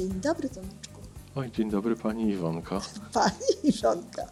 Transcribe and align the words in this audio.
Dzień 0.00 0.20
dobry, 0.20 0.48
Tomeczku. 0.48 1.00
Oj, 1.36 1.50
dzień 1.50 1.70
dobry 1.70 1.96
Pani 1.96 2.30
Iwonko. 2.30 2.80
Pani 3.14 3.68
Iwonka. 3.76 4.22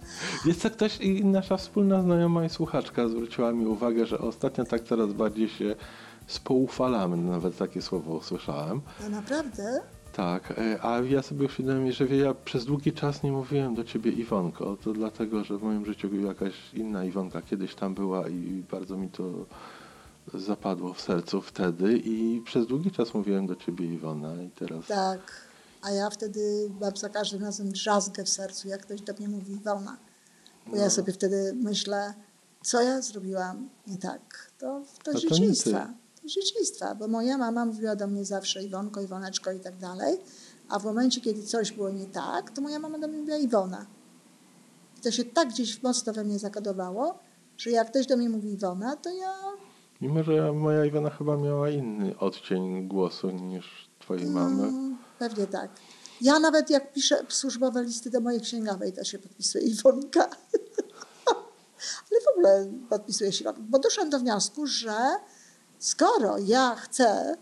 Jest 0.44 0.62
to 0.62 0.70
ktoś, 0.70 1.00
i 1.00 1.24
nasza 1.24 1.56
wspólna 1.56 2.02
znajoma 2.02 2.44
i 2.44 2.48
słuchaczka 2.48 3.08
zwróciła 3.08 3.52
mi 3.52 3.66
uwagę, 3.66 4.06
że 4.06 4.18
ostatnio 4.18 4.64
tak 4.64 4.84
coraz 4.84 5.12
bardziej 5.12 5.48
się 5.48 5.76
spoufalamy, 6.26 7.16
nawet 7.16 7.58
takie 7.58 7.82
słowo 7.82 8.14
usłyszałem. 8.14 8.80
No 9.02 9.08
naprawdę? 9.08 9.80
Tak, 10.12 10.54
e, 10.58 10.78
a 10.82 11.00
ja 11.00 11.22
sobie 11.22 11.46
uświadomiłem, 11.46 11.92
że 11.92 12.06
ja 12.06 12.34
przez 12.34 12.64
długi 12.64 12.92
czas 12.92 13.22
nie 13.22 13.32
mówiłem 13.32 13.74
do 13.74 13.84
ciebie 13.84 14.10
Iwonko. 14.10 14.76
To 14.84 14.92
dlatego, 14.92 15.44
że 15.44 15.58
w 15.58 15.62
moim 15.62 15.86
życiu 15.86 16.14
jakaś 16.26 16.54
inna 16.74 17.04
Iwonka 17.04 17.42
kiedyś 17.42 17.74
tam 17.74 17.94
była 17.94 18.28
i 18.28 18.64
bardzo 18.70 18.96
mi 18.96 19.08
to 19.08 19.24
zapadło 20.34 20.94
w 20.94 21.00
sercu 21.00 21.40
wtedy 21.40 21.98
i 22.04 22.42
przez 22.44 22.66
długi 22.66 22.90
czas 22.90 23.14
mówiłem 23.14 23.46
do 23.46 23.56
ciebie 23.56 23.86
Iwona 23.86 24.42
i 24.42 24.50
teraz... 24.50 24.86
Tak. 24.86 25.47
A 25.82 25.90
ja 25.90 26.10
wtedy 26.10 26.70
mam 26.80 26.96
za 26.96 27.08
każdym 27.08 27.42
razem 27.44 27.72
drzazgę 27.72 28.24
w 28.24 28.28
sercu, 28.28 28.68
jak 28.68 28.82
ktoś 28.82 29.00
do 29.00 29.12
mnie 29.18 29.28
mówi 29.28 29.52
Iwona. 29.52 29.96
Bo 30.66 30.76
ja 30.76 30.84
No. 30.84 30.90
sobie 30.90 31.12
wtedy 31.12 31.52
myślę, 31.62 32.14
co 32.64 32.82
ja 32.82 33.02
zrobiłam 33.02 33.68
nie 33.86 33.98
tak. 33.98 34.50
To, 34.58 34.82
to 35.04 35.12
to 35.12 35.18
dzieciństwa. 35.18 35.92
To 36.22 36.28
dzieciństwa, 36.28 36.94
bo 36.94 37.08
moja 37.08 37.38
mama 37.38 37.64
mówiła 37.64 37.96
do 37.96 38.06
mnie 38.06 38.24
zawsze 38.24 38.62
Iwonko, 38.62 39.00
Iwoneczko 39.00 39.52
i 39.52 39.60
tak 39.60 39.76
dalej. 39.76 40.18
A 40.68 40.78
w 40.78 40.84
momencie, 40.84 41.20
kiedy 41.20 41.42
coś 41.42 41.72
było 41.72 41.90
nie 41.90 42.06
tak, 42.06 42.50
to 42.50 42.60
moja 42.60 42.78
mama 42.78 42.98
do 42.98 43.08
mnie 43.08 43.18
mówiła 43.18 43.36
Iwona. 43.38 43.86
I 44.98 45.00
to 45.00 45.10
się 45.10 45.24
tak 45.24 45.48
gdzieś 45.48 45.82
mocno 45.82 46.12
we 46.12 46.24
mnie 46.24 46.38
zakodowało, 46.38 47.18
że 47.58 47.70
jak 47.70 47.90
ktoś 47.90 48.06
do 48.06 48.16
mnie 48.16 48.28
mówi 48.30 48.52
Iwona, 48.52 48.96
to 48.96 49.10
ja 49.10 49.34
Mimo, 50.00 50.22
że 50.22 50.52
moja 50.52 50.84
Iwona 50.84 51.10
chyba 51.10 51.36
miała 51.36 51.70
inny 51.70 52.18
odcień 52.18 52.88
głosu 52.88 53.30
niż 53.30 53.88
twojej 53.98 54.26
mamy. 54.26 54.87
Pewnie 55.18 55.46
tak. 55.46 55.70
Ja 56.20 56.38
nawet 56.38 56.70
jak 56.70 56.92
piszę 56.92 57.24
służbowe 57.28 57.82
listy 57.84 58.10
do 58.10 58.20
mojej 58.20 58.40
księgowej, 58.40 58.92
to 58.92 59.04
się 59.04 59.18
podpisuje 59.18 59.64
Iwonka. 59.64 60.28
Ale 62.10 62.20
w 62.20 62.28
ogóle 62.32 62.66
podpisuje 62.90 63.32
się. 63.32 63.44
Bo 63.58 63.78
doszłam 63.78 64.10
do 64.10 64.18
wniosku, 64.18 64.66
że 64.66 64.96
skoro 65.78 66.38
ja 66.38 66.74
chcę, 66.74 67.36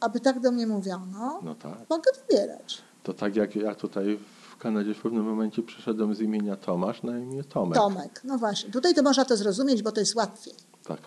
aby 0.00 0.20
tak 0.20 0.40
do 0.40 0.52
mnie 0.52 0.66
mówiono, 0.66 1.40
No 1.42 1.54
tak. 1.54 1.90
mogę 1.90 2.10
wybierać. 2.28 2.82
To 3.02 3.12
tak 3.14 3.36
jak 3.36 3.56
ja 3.56 3.74
tutaj 3.74 4.18
w 4.52 4.56
Kanadzie 4.56 4.94
w 4.94 5.02
pewnym 5.02 5.24
momencie 5.24 5.62
przyszedłem 5.62 6.14
z 6.14 6.20
imienia 6.20 6.56
Tomasz 6.56 7.02
na 7.02 7.18
imię 7.18 7.44
Tomek. 7.44 7.74
Tomek. 7.78 8.20
No 8.24 8.38
właśnie. 8.38 8.70
Tutaj 8.70 8.94
to 8.94 9.02
można 9.02 9.24
to 9.24 9.36
zrozumieć, 9.36 9.82
bo 9.82 9.92
to 9.92 10.00
jest 10.00 10.14
łatwiej. 10.14 10.54
Tak. 10.84 11.00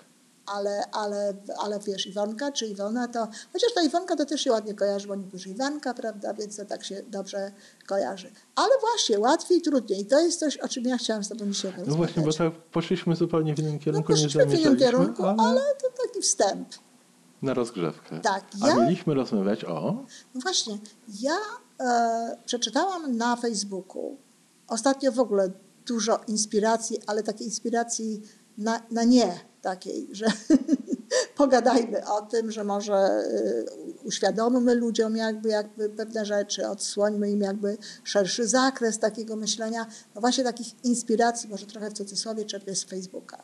Ale, 0.46 0.84
ale, 0.92 1.34
ale 1.58 1.80
wiesz, 1.80 2.08
Iwonka 2.08 2.52
czy 2.52 2.68
Iwona 2.68 3.08
to, 3.08 3.28
chociaż 3.54 3.74
ta 3.76 3.82
Iwonka 3.84 4.16
to 4.16 4.26
też 4.26 4.42
się 4.42 4.52
ładnie 4.52 4.74
kojarzy, 4.74 5.08
bo 5.08 5.16
niektórzy 5.16 5.50
Iwanka, 5.50 5.94
prawda, 5.94 6.34
więc 6.34 6.56
to 6.58 6.66
tak 6.66 6.84
się 6.84 7.02
dobrze 7.08 7.52
kojarzy. 7.88 8.32
Ale 8.56 8.72
właśnie, 8.82 9.20
łatwiej 9.20 9.62
trudniej. 9.62 10.06
To 10.06 10.20
jest 10.20 10.40
coś, 10.40 10.58
o 10.58 10.68
czym 10.68 10.84
ja 10.84 10.98
chciałam 10.98 11.24
z 11.24 11.30
Tobą 11.30 11.46
dzisiaj 11.52 11.72
No 11.72 11.78
porozmawiać. 11.78 11.98
właśnie, 12.16 12.24
bo 12.48 12.52
tak 12.54 12.62
poszliśmy 12.62 13.16
zupełnie 13.16 13.56
w 13.56 13.60
innym 13.60 13.74
No 13.74 13.80
kierunku, 13.80 14.12
nie 14.12 14.16
poszliśmy 14.18 14.46
w 14.46 14.48
innym 14.48 14.58
zamierzaliśmy, 14.64 14.86
kierunku, 14.92 15.24
ale 15.26 15.36
ale 15.44 15.62
to 15.82 15.88
taki 16.08 16.22
wstęp. 16.22 16.70
na 17.42 17.54
rozgrzewkę. 17.54 18.20
Tak, 18.20 18.44
A 18.62 18.68
ja- 18.68 18.76
mieliśmy 18.76 19.14
rozmawiać 19.14 19.66
o... 19.66 20.06
No 20.36 20.42
właśnie, 20.42 20.78
ja 21.22 21.38
e, 21.80 22.38
przeczytałam 22.46 23.18
na 23.18 23.36
Facebooku 23.36 24.18
ostatnio 24.68 25.12
w 25.12 25.20
ogóle 25.20 25.52
dużo 25.86 26.20
inspiracji, 26.28 26.98
ale 27.08 27.24
takiej 27.24 27.48
inspiracji 27.48 28.22
na, 28.58 28.82
na 28.92 29.04
nie 29.04 29.40
takiej, 29.64 30.08
że 30.12 30.26
pogadajmy 31.38 32.08
o 32.08 32.22
tym, 32.22 32.52
że 32.52 32.64
może 32.64 32.94
e, 32.94 33.24
uświadommy 34.04 34.76
ludziom 34.76 35.16
jakby, 35.16 35.50
jakby 35.50 35.90
pewne 35.90 36.26
rzeczy, 36.26 36.68
odsłońmy 36.68 37.32
im 37.32 37.42
jakby 37.42 37.78
szerszy 38.04 38.48
zakres 38.48 39.00
takiego 39.00 39.36
myślenia. 39.36 39.86
No 40.16 40.22
właśnie 40.22 40.44
takich 40.44 40.86
inspiracji, 40.86 41.50
może 41.50 41.66
trochę 41.66 41.90
w 41.90 41.94
cudzysłowie 41.94 42.46
czerpię 42.46 42.76
z 42.76 42.84
Facebooka. 42.84 43.42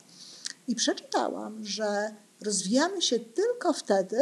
I 0.68 0.76
przeczytałam, 0.76 1.66
że 1.66 2.16
rozwijamy 2.42 3.02
się 3.02 3.20
tylko 3.20 3.74
wtedy, 3.74 4.18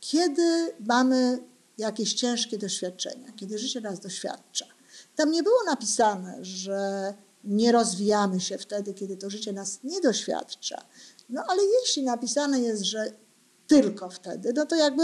kiedy 0.00 0.72
mamy 0.80 1.38
jakieś 1.78 2.14
ciężkie 2.14 2.58
doświadczenia, 2.58 3.32
kiedy 3.36 3.58
życie 3.58 3.80
nas 3.80 4.00
doświadcza. 4.00 4.66
Tam 5.16 5.30
nie 5.30 5.42
było 5.42 5.64
napisane, 5.66 6.38
że 6.44 7.14
nie 7.44 7.72
rozwijamy 7.72 8.40
się 8.40 8.58
wtedy, 8.58 8.94
kiedy 8.94 9.16
to 9.16 9.30
życie 9.30 9.52
nas 9.52 9.78
nie 9.84 10.00
doświadcza. 10.00 10.82
No 11.28 11.42
ale 11.48 11.62
jeśli 11.82 12.02
napisane 12.02 12.60
jest, 12.60 12.82
że 12.82 13.12
tylko 13.66 14.10
wtedy, 14.10 14.52
no 14.56 14.66
to 14.66 14.76
jakby 14.76 15.02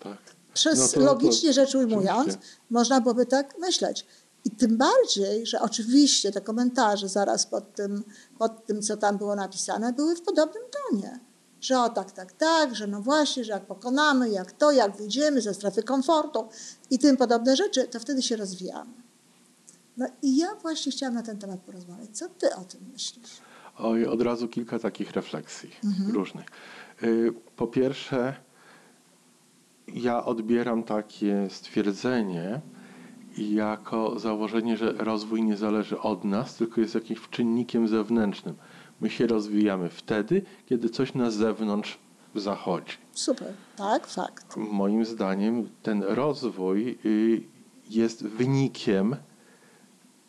Tak. 0.00 0.18
przez 0.54 0.78
No 0.78 0.86
to- 0.88 0.92
to 0.94 1.00
logicznie 1.00 1.52
rzecz 1.52 1.74
ujmując, 1.74 2.28
oczywiście. 2.28 2.56
można 2.70 3.00
byłoby 3.00 3.26
tak 3.26 3.58
myśleć. 3.58 4.06
I 4.44 4.50
tym 4.50 4.76
bardziej, 4.76 5.46
że 5.46 5.60
oczywiście 5.60 6.32
te 6.32 6.40
komentarze 6.40 7.08
zaraz 7.08 7.46
pod 7.46 7.74
tym, 7.74 8.04
pod 8.38 8.66
tym, 8.66 8.82
co 8.82 8.96
tam 8.96 9.18
było 9.18 9.36
napisane, 9.36 9.92
były 9.92 10.16
w 10.16 10.22
podobnym 10.22 10.62
tonie. 10.90 11.20
Że 11.60 11.80
o 11.80 11.88
tak, 11.88 12.12
tak, 12.12 12.32
tak, 12.32 12.74
że 12.74 12.86
no 12.86 13.00
właśnie, 13.02 13.44
że 13.44 13.52
jak 13.52 13.66
pokonamy, 13.66 14.30
jak 14.30 14.52
to, 14.52 14.70
jak 14.72 14.96
wyjdziemy 14.96 15.40
ze 15.42 15.54
strefy 15.54 15.82
komfortu 15.82 16.48
i 16.90 16.98
tym 16.98 17.16
podobne 17.16 17.56
rzeczy, 17.56 17.88
to 17.88 18.00
wtedy 18.00 18.22
się 18.22 18.36
rozwijamy. 18.36 18.92
No 19.98 20.06
i 20.22 20.36
ja 20.36 20.46
właśnie 20.62 20.92
chciałam 20.92 21.14
na 21.14 21.22
ten 21.22 21.38
temat 21.38 21.60
porozmawiać. 21.60 22.10
Co 22.10 22.28
ty 22.28 22.46
o 22.54 22.64
tym 22.64 22.80
myślisz? 22.92 23.30
Oj, 23.78 24.06
od 24.06 24.22
razu 24.22 24.48
kilka 24.48 24.78
takich 24.78 25.10
refleksji 25.10 25.70
Mhm. 25.84 26.10
różnych. 26.10 26.46
Y, 27.02 27.32
Po 27.56 27.66
pierwsze, 27.66 28.34
ja 29.94 30.24
odbieram 30.24 30.82
takie 30.82 31.48
stwierdzenie 31.50 32.60
jako 33.38 34.18
założenie, 34.18 34.76
że 34.76 34.92
rozwój 34.92 35.42
nie 35.42 35.56
zależy 35.56 36.00
od 36.00 36.24
nas, 36.24 36.54
tylko 36.56 36.80
jest 36.80 36.94
jakimś 36.94 37.20
czynnikiem 37.30 37.88
zewnętrznym. 37.88 38.54
My 39.00 39.10
się 39.10 39.26
rozwijamy 39.26 39.88
wtedy, 39.90 40.42
kiedy 40.66 40.88
coś 40.90 41.14
na 41.14 41.30
zewnątrz 41.30 41.98
zachodzi. 42.34 42.92
Super, 43.12 43.52
tak, 43.76 44.06
fakt. 44.06 44.56
Moim 44.56 45.04
zdaniem 45.04 45.68
ten 45.82 46.02
rozwój 46.02 46.98
y, 47.04 47.42
jest 47.90 48.24
wynikiem 48.26 49.16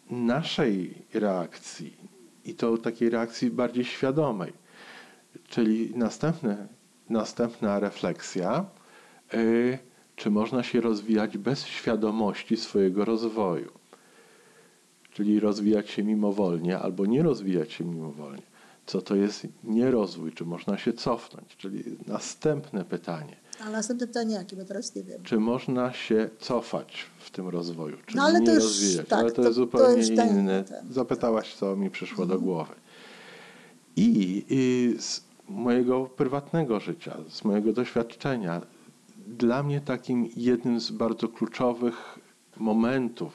naszej 0.10 0.94
reakcji 1.14 1.94
i 2.46 2.54
to 2.54 2.78
takiej 2.78 3.10
reakcji 3.10 3.50
bardziej 3.50 3.86
świadomej. 3.86 4.54
Czyli 5.48 5.92
następne, 5.96 6.68
następna 7.10 7.80
refleksja, 7.80 8.66
y, 9.34 9.80
czy 10.16 10.30
można 10.30 10.64
się 10.64 10.82
rozwijać 10.82 11.38
bez 11.38 11.66
świadomości 11.66 12.58
swojego 12.58 13.06
rozwoju. 13.06 13.72
Czyli 15.12 15.40
rozwijać 15.40 15.90
się 15.90 16.04
mimowolnie 16.04 16.80
albo 16.80 17.06
nie 17.06 17.24
rozwijać 17.24 17.74
się 17.74 17.84
mimowolnie. 17.84 18.42
Co 18.86 19.02
to 19.02 19.16
jest 19.16 19.48
nierozwój? 19.64 20.32
Czy 20.32 20.46
można 20.46 20.78
się 20.78 20.94
cofnąć? 20.94 21.56
Czyli 21.58 21.84
następne 22.08 22.86
pytanie. 22.86 23.36
A 23.66 23.70
następne 23.70 24.08
pytanie 24.08 24.36
jakie, 24.36 24.56
bo 24.56 24.66
teraz 24.66 24.96
nie 24.96 25.04
wiem. 25.04 25.24
Czy 25.24 25.40
można 25.40 25.94
się 25.94 26.30
cofać 26.40 27.06
w 27.20 27.30
tym 27.32 27.48
rozwoju? 27.50 27.98
Czy 28.06 28.18
No, 28.18 28.24
ale 28.24 28.40
nie 28.40 28.46
to 28.46 28.54
już- 28.54 28.64
rozwijać? 28.64 29.08
tak, 29.08 29.20
ale 29.20 29.30
to, 29.32 29.36
to- 29.36 29.42
jest 29.42 29.50
to 29.58 29.62
zupełnie 29.62 30.16
ten- 30.16 30.30
inne. 30.40 30.64
ten. 30.64 30.94
Zapytałaś, 30.94 31.56
co 31.56 31.76
mi 31.76 31.90
przyszło 31.90 32.26
do 32.26 32.40
głowy. 32.40 32.74
I, 33.96 34.46
I 34.50 34.96
z 35.02 35.22
mojego 35.50 36.06
prywatnego 36.06 36.80
życia, 36.80 37.18
z 37.30 37.44
mojego 37.44 37.74
doświadczenia, 37.74 38.62
dla 39.28 39.64
mnie 39.64 39.82
takim 39.82 40.30
jednym 40.38 40.80
z 40.80 40.92
bardzo 40.92 41.28
kluczowych 41.28 42.20
momentów 42.58 43.34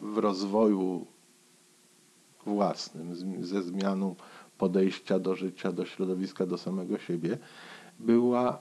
w- 0.00 0.18
rozwoju 0.18 1.06
własnym, 2.46 3.14
ze 3.44 3.62
zmianą 3.62 4.14
podejścia 4.58 5.18
do 5.18 5.34
życia, 5.34 5.72
do 5.72 5.84
środowiska, 5.86 6.46
do 6.46 6.58
samego 6.58 6.98
siebie, 6.98 7.38
była, 7.98 8.58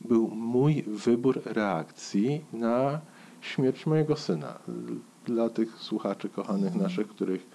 był 0.00 0.28
mój 0.28 0.82
wybór 0.82 1.42
reakcji 1.44 2.44
na 2.52 3.00
śmierć 3.40 3.86
mojego 3.86 4.16
syna. 4.16 4.58
Dla 5.24 5.50
tych 5.50 5.76
słuchaczy 5.76 6.28
kochanych 6.28 6.74
naszych, 6.74 7.08
których, 7.08 7.46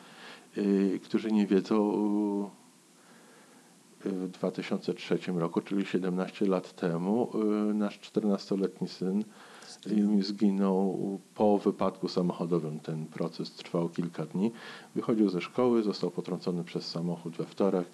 y, 0.58 1.00
którzy 1.04 1.32
nie 1.32 1.48
wiedzą, 1.48 2.50
y, 4.06 4.10
w 4.10 4.30
2003 4.30 5.40
roku, 5.40 5.62
czyli 5.62 5.86
17 5.86 6.46
lat 6.46 6.74
temu, 6.74 7.32
y, 7.70 7.74
nasz 7.74 8.00
14-letni 8.00 8.88
syn 8.88 9.24
zginął 10.22 11.20
po 11.36 11.58
wypadku 11.58 12.08
samochodowym. 12.08 12.80
Ten 12.80 13.06
proces 13.06 13.52
trwał 13.52 13.90
kilka 13.90 14.26
dni. 14.26 14.52
Wychodził 14.96 15.30
ze 15.30 15.42
szkoły, 15.42 15.84
został 15.84 16.12
potrącony 16.12 16.64
przez 16.64 16.88
samochód 16.88 17.38
we 17.38 17.46
wtorek, 17.46 17.88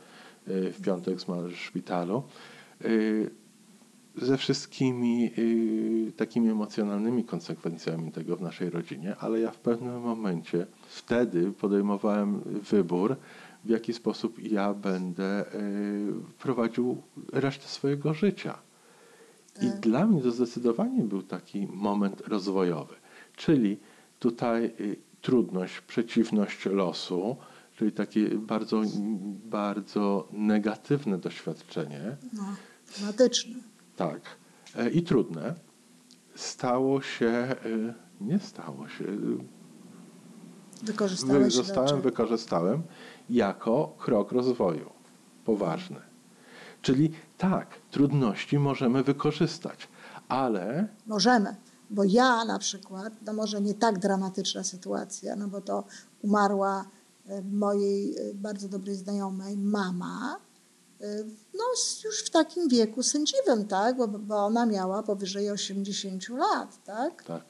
w 0.48 0.82
piątek 0.84 1.20
zmarł 1.20 1.50
w 1.50 1.56
szpitalu. 1.56 2.24
Ze 4.18 4.38
wszystkimi 4.38 5.32
y, 5.38 6.12
takimi 6.18 6.50
emocjonalnymi 6.50 7.24
konsekwencjami 7.24 8.12
tego 8.12 8.36
w 8.36 8.42
naszej 8.42 8.70
rodzinie, 8.70 9.16
ale 9.20 9.40
ja 9.40 9.52
w 9.52 9.58
pewnym 9.60 10.02
momencie 10.02 10.68
wtedy 10.90 11.52
podejmowałem 11.52 12.42
wybór, 12.72 13.16
w 13.66 13.70
jaki 13.70 13.94
sposób 13.94 14.40
ja 14.44 14.74
będę 14.74 15.54
y, 15.56 16.14
prowadził 16.40 17.02
resztę 17.34 17.68
swojego 17.68 18.14
życia. 18.14 18.58
I 19.62 19.68
Tak. 19.70 19.80
dla 19.80 20.08
mnie 20.08 20.22
to 20.22 20.32
zdecydowanie 20.32 21.04
był 21.04 21.24
taki 21.24 21.68
moment 21.68 22.22
rozwojowy. 22.28 22.96
Czyli 23.36 23.78
tutaj 24.20 24.66
y, 24.66 24.96
trudność, 25.22 25.82
przeciwność 25.82 26.66
losu, 26.66 27.36
czyli 27.78 27.92
takie 27.92 28.30
bardzo, 28.30 28.82
bardzo 29.46 30.28
negatywne 30.32 31.18
doświadczenie. 31.18 32.18
No, 32.34 32.44
dramatyczne. 32.98 33.71
Tak. 33.96 34.22
E, 34.76 34.90
I 34.90 35.04
trudne. 35.04 35.56
Stało 36.36 37.02
się, 37.02 37.56
y, 37.66 37.94
nie 38.22 38.40
stało 38.40 38.88
się, 38.88 39.06
Wykorzystałeś 40.84 41.54
zostałem, 41.54 42.02
wykorzystałem 42.02 42.84
jako 43.30 43.96
krok 43.98 44.32
rozwoju. 44.32 44.90
Poważny. 45.46 46.00
Czyli 46.82 47.12
tak, 47.38 47.68
trudności 47.92 48.60
możemy 48.60 49.04
wykorzystać, 49.04 49.88
ale 50.28 50.88
Możemy, 51.08 51.56
bo 51.90 52.04
ja 52.04 52.46
na 52.46 52.60
przykład, 52.60 53.14
no 53.26 53.34
może 53.34 53.62
nie 53.62 53.74
tak 53.74 54.00
dramatyczna 54.00 54.64
sytuacja, 54.64 55.36
no 55.36 55.48
bo 55.48 55.62
to 55.62 55.84
umarła 56.22 56.86
e, 57.28 57.42
mojej 57.42 58.16
e, 58.16 58.34
bardzo 58.34 58.70
dobrej 58.70 58.96
znajomej 58.96 59.58
mama, 59.58 60.36
e, 60.36 60.51
no 61.54 61.64
s- 61.74 62.04
już 62.04 62.24
w 62.26 62.30
takim 62.30 62.68
wieku 62.70 63.04
sędziwym, 63.04 63.68
tak, 63.68 63.98
bo, 63.98 64.08
bo 64.08 64.36
ona 64.46 64.66
miała 64.66 65.04
powyżej 65.04 65.52
80 65.52 66.30
lat, 66.30 66.84
tak. 66.84 67.24
tak, 67.24 67.44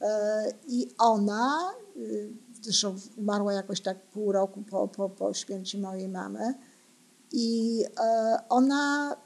E, 0.00 0.52
I 0.66 0.94
ona, 0.98 1.70
y, 1.96 2.30
zresztą 2.62 2.96
umarła 3.16 3.52
jakoś 3.52 3.80
tak 3.80 4.02
pół 4.02 4.32
roku 4.32 4.62
po, 4.70 4.88
po, 4.88 5.08
po 5.10 5.34
śmierci 5.34 5.78
mojej 5.78 6.08
mamy, 6.08 6.54
i 7.32 7.84
ona 8.48 9.16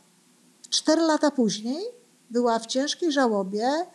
cztery 0.70 1.02
lata 1.02 1.30
później 1.30 1.84
była 2.30 2.58
w 2.58 2.66
ciężkiej 2.66 3.12
żałobie, 3.12 3.68
y, 3.68 3.86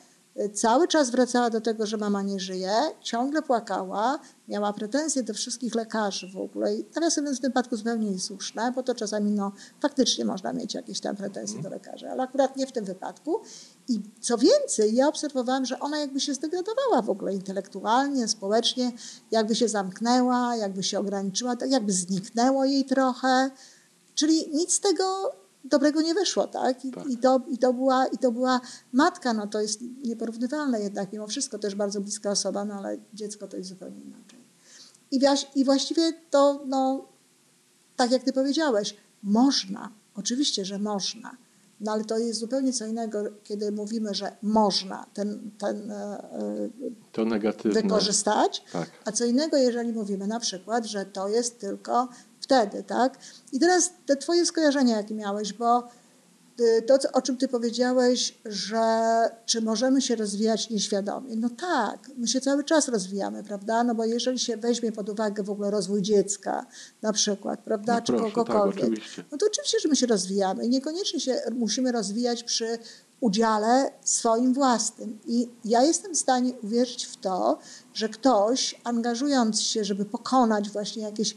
cały 0.54 0.88
czas 0.88 1.10
wracała 1.10 1.50
do 1.50 1.62
tego, 1.62 1.86
że 1.86 1.98
mama 1.98 2.22
nie 2.22 2.40
żyje, 2.40 2.72
ciągle 3.02 3.42
płakała, 3.42 4.20
miała 4.48 4.74
pretensje 4.74 5.24
do 5.24 5.34
wszystkich 5.34 5.76
lekarzy 5.76 6.28
w 6.28 6.38
ogóle. 6.38 6.76
I 6.76 6.86
nawiasem 6.96 7.26
w 7.36 7.40
tym 7.40 7.50
wypadku 7.50 7.76
zupełnie 7.76 8.12
niesłuszne, 8.12 8.72
bo 8.72 8.84
to 8.84 8.96
czasami 8.96 9.32
no, 9.32 9.52
faktycznie 9.82 10.26
można 10.26 10.54
mieć 10.54 10.74
jakieś 10.74 11.00
tam 11.00 11.16
pretensje 11.16 11.62
do 11.62 11.70
lekarzy, 11.70 12.10
ale 12.10 12.24
akurat 12.24 12.58
nie 12.58 12.68
w 12.68 12.72
tym 12.72 12.86
wypadku. 12.86 13.42
I 13.88 14.02
co 14.22 14.38
więcej, 14.38 14.96
ja 14.96 15.08
obserwowałam, 15.08 15.66
że 15.66 15.80
ona 15.80 16.00
jakby 16.00 16.20
się 16.20 16.34
zdegradowała 16.34 17.02
w 17.02 17.10
ogóle 17.10 17.34
intelektualnie, 17.34 18.28
społecznie, 18.28 18.92
jakby 19.32 19.56
się 19.56 19.68
zamknęła, 19.68 20.56
jakby 20.56 20.84
się 20.84 21.00
ograniczyła, 21.00 21.56
tak 21.56 21.72
jakby 21.72 21.92
zniknęło 21.92 22.66
jej 22.66 22.86
trochę. 22.86 23.52
Czyli 24.16 24.50
nic 24.54 24.74
z 24.74 24.80
tego 24.80 25.32
dobrego 25.64 26.02
nie 26.02 26.14
wyszło, 26.14 26.48
tak? 26.48 26.86
I, 26.86 26.92
Tak. 26.92 27.08
i, 27.08 27.18
to, 27.18 27.42
i, 27.50 27.58
to, 27.58 27.74
była, 27.74 28.08
I 28.08 28.18
to 28.18 28.32
była 28.32 28.62
matka, 28.94 29.34
no 29.34 29.48
to 29.48 29.62
jest 29.62 29.82
nieporównywalne 30.06 30.80
jednak, 30.80 31.14
mimo 31.14 31.28
wszystko 31.28 31.60
też 31.60 31.76
bardzo 31.76 32.02
bliska 32.02 32.32
osoba, 32.32 32.66
no 32.66 32.74
ale 32.74 32.98
dziecko 33.14 33.48
to 33.48 33.58
jest 33.58 33.70
zupełnie 33.70 34.02
inaczej. 34.02 34.40
I, 35.12 35.20
wiaś, 35.20 35.48
i 35.56 35.66
właściwie 35.66 36.14
to, 36.30 36.64
no, 36.68 37.06
tak 37.96 38.12
jak 38.12 38.24
ty 38.24 38.34
powiedziałeś, 38.34 38.96
można, 39.24 39.92
oczywiście, 40.16 40.66
że 40.66 40.80
można, 40.80 41.38
no 41.80 41.92
ale 41.92 42.06
to 42.06 42.18
jest 42.18 42.40
zupełnie 42.40 42.74
co 42.74 42.86
innego, 42.86 43.24
kiedy 43.44 43.72
mówimy, 43.72 44.14
że 44.14 44.36
można 44.42 45.06
ten, 45.14 45.52
ten 45.58 45.92
e, 45.92 45.96
e, 45.96 46.70
to 47.12 47.26
negatywne. 47.26 47.82
wykorzystać, 47.82 48.64
Tak. 48.72 48.90
a 49.06 49.12
co 49.12 49.26
innego, 49.26 49.58
jeżeli 49.58 49.94
mówimy 49.94 50.28
na 50.28 50.40
przykład, 50.40 50.86
że 50.86 51.06
to 51.06 51.28
jest 51.28 51.60
tylko 51.60 52.10
wtedy, 52.52 52.84
tak? 52.84 53.18
I 53.52 53.60
teraz 53.60 53.94
te 54.06 54.16
twoje 54.18 54.46
skojarzenia, 54.46 54.98
jakie 54.98 55.16
miałeś, 55.16 55.54
bo 55.54 55.88
y, 56.60 56.82
to, 56.82 56.98
o 57.14 57.22
czym 57.22 57.38
ty 57.38 57.48
powiedziałeś, 57.48 58.38
że 58.46 58.82
czy 59.46 59.62
możemy 59.62 60.02
się 60.02 60.16
rozwijać 60.16 60.70
nieświadomie. 60.70 61.36
No 61.36 61.50
tak, 61.50 62.00
my 62.18 62.28
się 62.28 62.42
cały 62.42 62.64
czas 62.64 62.88
rozwijamy, 62.88 63.44
prawda? 63.44 63.84
No 63.84 63.96
bo 63.96 64.06
jeżeli 64.06 64.40
się 64.40 64.58
weźmie 64.58 64.92
pod 64.92 65.10
uwagę 65.10 65.44
w 65.44 65.50
ogóle 65.50 65.72
rozwój 65.72 66.02
dziecka 66.02 66.66
na 67.02 67.14
przykład, 67.14 67.60
prawda? 67.60 67.96
No 67.96 68.02
czy 68.02 68.14
proszę, 68.14 68.26
tak, 68.26 68.34
kogokolwiek. 68.34 68.84
oczywiście. 68.84 69.24
No 69.32 69.38
to 69.38 69.46
oczywiście, 69.46 69.80
że 69.80 69.90
my 69.90 69.96
się 69.96 70.08
rozwijamy 70.08 70.66
i 70.66 70.70
niekoniecznie 70.70 71.20
się 71.20 71.42
musimy 71.52 71.92
rozwijać 71.92 72.44
przy 72.44 72.80
udziale 73.22 73.92
swoim 74.04 74.54
własnym. 74.54 75.20
I 75.26 75.50
ja 75.66 75.84
jestem 75.84 76.16
w 76.16 76.18
stanie 76.18 76.54
uwierzyć 76.64 77.06
w 77.06 77.18
to, 77.18 77.60
że 77.94 78.10
ktoś 78.10 78.82
angażując 78.84 79.62
się, 79.62 79.84
żeby 79.84 80.06
pokonać 80.06 80.70
właśnie 80.70 81.04
jakieś 81.04 81.36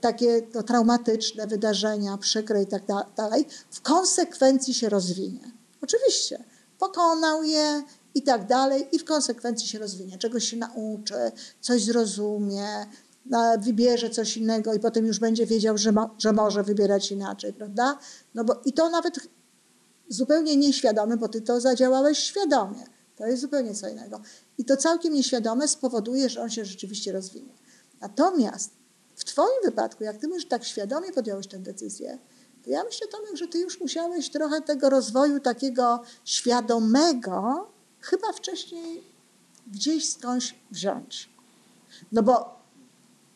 takie 0.00 0.42
no, 0.54 0.62
traumatyczne 0.62 1.46
wydarzenia, 1.46 2.18
przykre 2.18 2.62
i 2.62 2.66
tak 2.66 2.86
da- 2.86 3.06
dalej, 3.16 3.46
w 3.70 3.80
konsekwencji 3.80 4.74
się 4.74 4.88
rozwinie. 4.88 5.52
Oczywiście. 5.82 6.44
Pokonał 6.78 7.42
je 7.42 7.82
i 8.14 8.22
tak 8.22 8.46
dalej 8.46 8.88
i 8.92 8.98
w 8.98 9.04
konsekwencji 9.04 9.68
się 9.68 9.78
rozwinie. 9.78 10.18
Czegoś 10.18 10.44
się 10.44 10.56
nauczy, 10.56 11.32
coś 11.60 11.84
zrozumie, 11.84 12.86
wybierze 13.58 14.10
coś 14.10 14.36
innego 14.36 14.74
i 14.74 14.80
potem 14.80 15.06
już 15.06 15.18
będzie 15.18 15.46
wiedział, 15.46 15.78
że, 15.78 15.92
że 16.18 16.32
może 16.32 16.62
wybierać 16.62 17.12
inaczej, 17.12 17.52
prawda? 17.52 17.98
No 18.34 18.44
bo 18.44 18.60
i 18.64 18.72
to 18.72 18.90
nawet 18.90 19.18
zupełnie 20.08 20.56
nieświadome, 20.56 21.16
bo 21.16 21.28
ty 21.28 21.40
to 21.40 21.60
zadziałałeś 21.60 22.18
świadomie. 22.18 22.84
To 23.16 23.26
jest 23.26 23.42
zupełnie 23.42 23.74
co 23.74 23.88
innego. 23.88 24.20
I 24.58 24.64
to 24.64 24.76
całkiem 24.76 25.14
nieświadome 25.14 25.68
spowoduje, 25.68 26.28
że 26.28 26.42
on 26.42 26.50
się 26.50 26.64
rzeczywiście 26.64 27.12
rozwinie. 27.12 27.54
Natomiast 28.00 28.70
w 29.16 29.24
twoim 29.24 29.62
wypadku, 29.64 30.04
jak 30.04 30.16
ty 30.16 30.26
już 30.26 30.48
tak 30.48 30.64
świadomie 30.64 31.12
podjąłeś 31.12 31.46
tę 31.46 31.58
decyzję, 31.58 32.18
to 32.64 32.70
ja 32.70 32.84
myślę, 32.84 33.06
Tomek, 33.08 33.36
że 33.36 33.48
ty 33.48 33.58
już 33.58 33.80
musiałeś 33.80 34.30
trochę 34.30 34.60
tego 34.60 34.90
rozwoju 34.90 35.40
takiego 35.40 36.02
świadomego 36.24 37.68
chyba 38.00 38.32
wcześniej 38.32 39.02
gdzieś 39.66 40.12
skądś 40.12 40.54
wziąć. 40.70 41.30
No 42.12 42.22
bo 42.22 42.58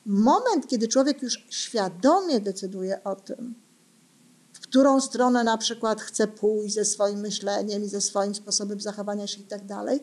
moment, 0.07 0.69
kiedy 0.69 0.89
człowiek 0.89 1.23
już 1.23 1.47
świadomie 1.51 2.41
decyduje 2.41 3.05
o 3.05 3.17
tym, 3.17 3.55
którą 4.73 5.01
stronę 5.01 5.45
na 5.45 5.59
przykład 5.59 6.01
chce 6.01 6.29
pójść 6.29 6.75
ze 6.75 6.85
swoim 6.85 7.21
myśleniem 7.21 7.85
i 7.85 7.89
ze 7.89 8.01
swoim 8.01 8.35
sposobem 8.35 8.81
zachowania 8.81 9.27
się 9.27 9.41
i 9.41 9.45
tak 9.45 9.67
dalej, 9.67 10.01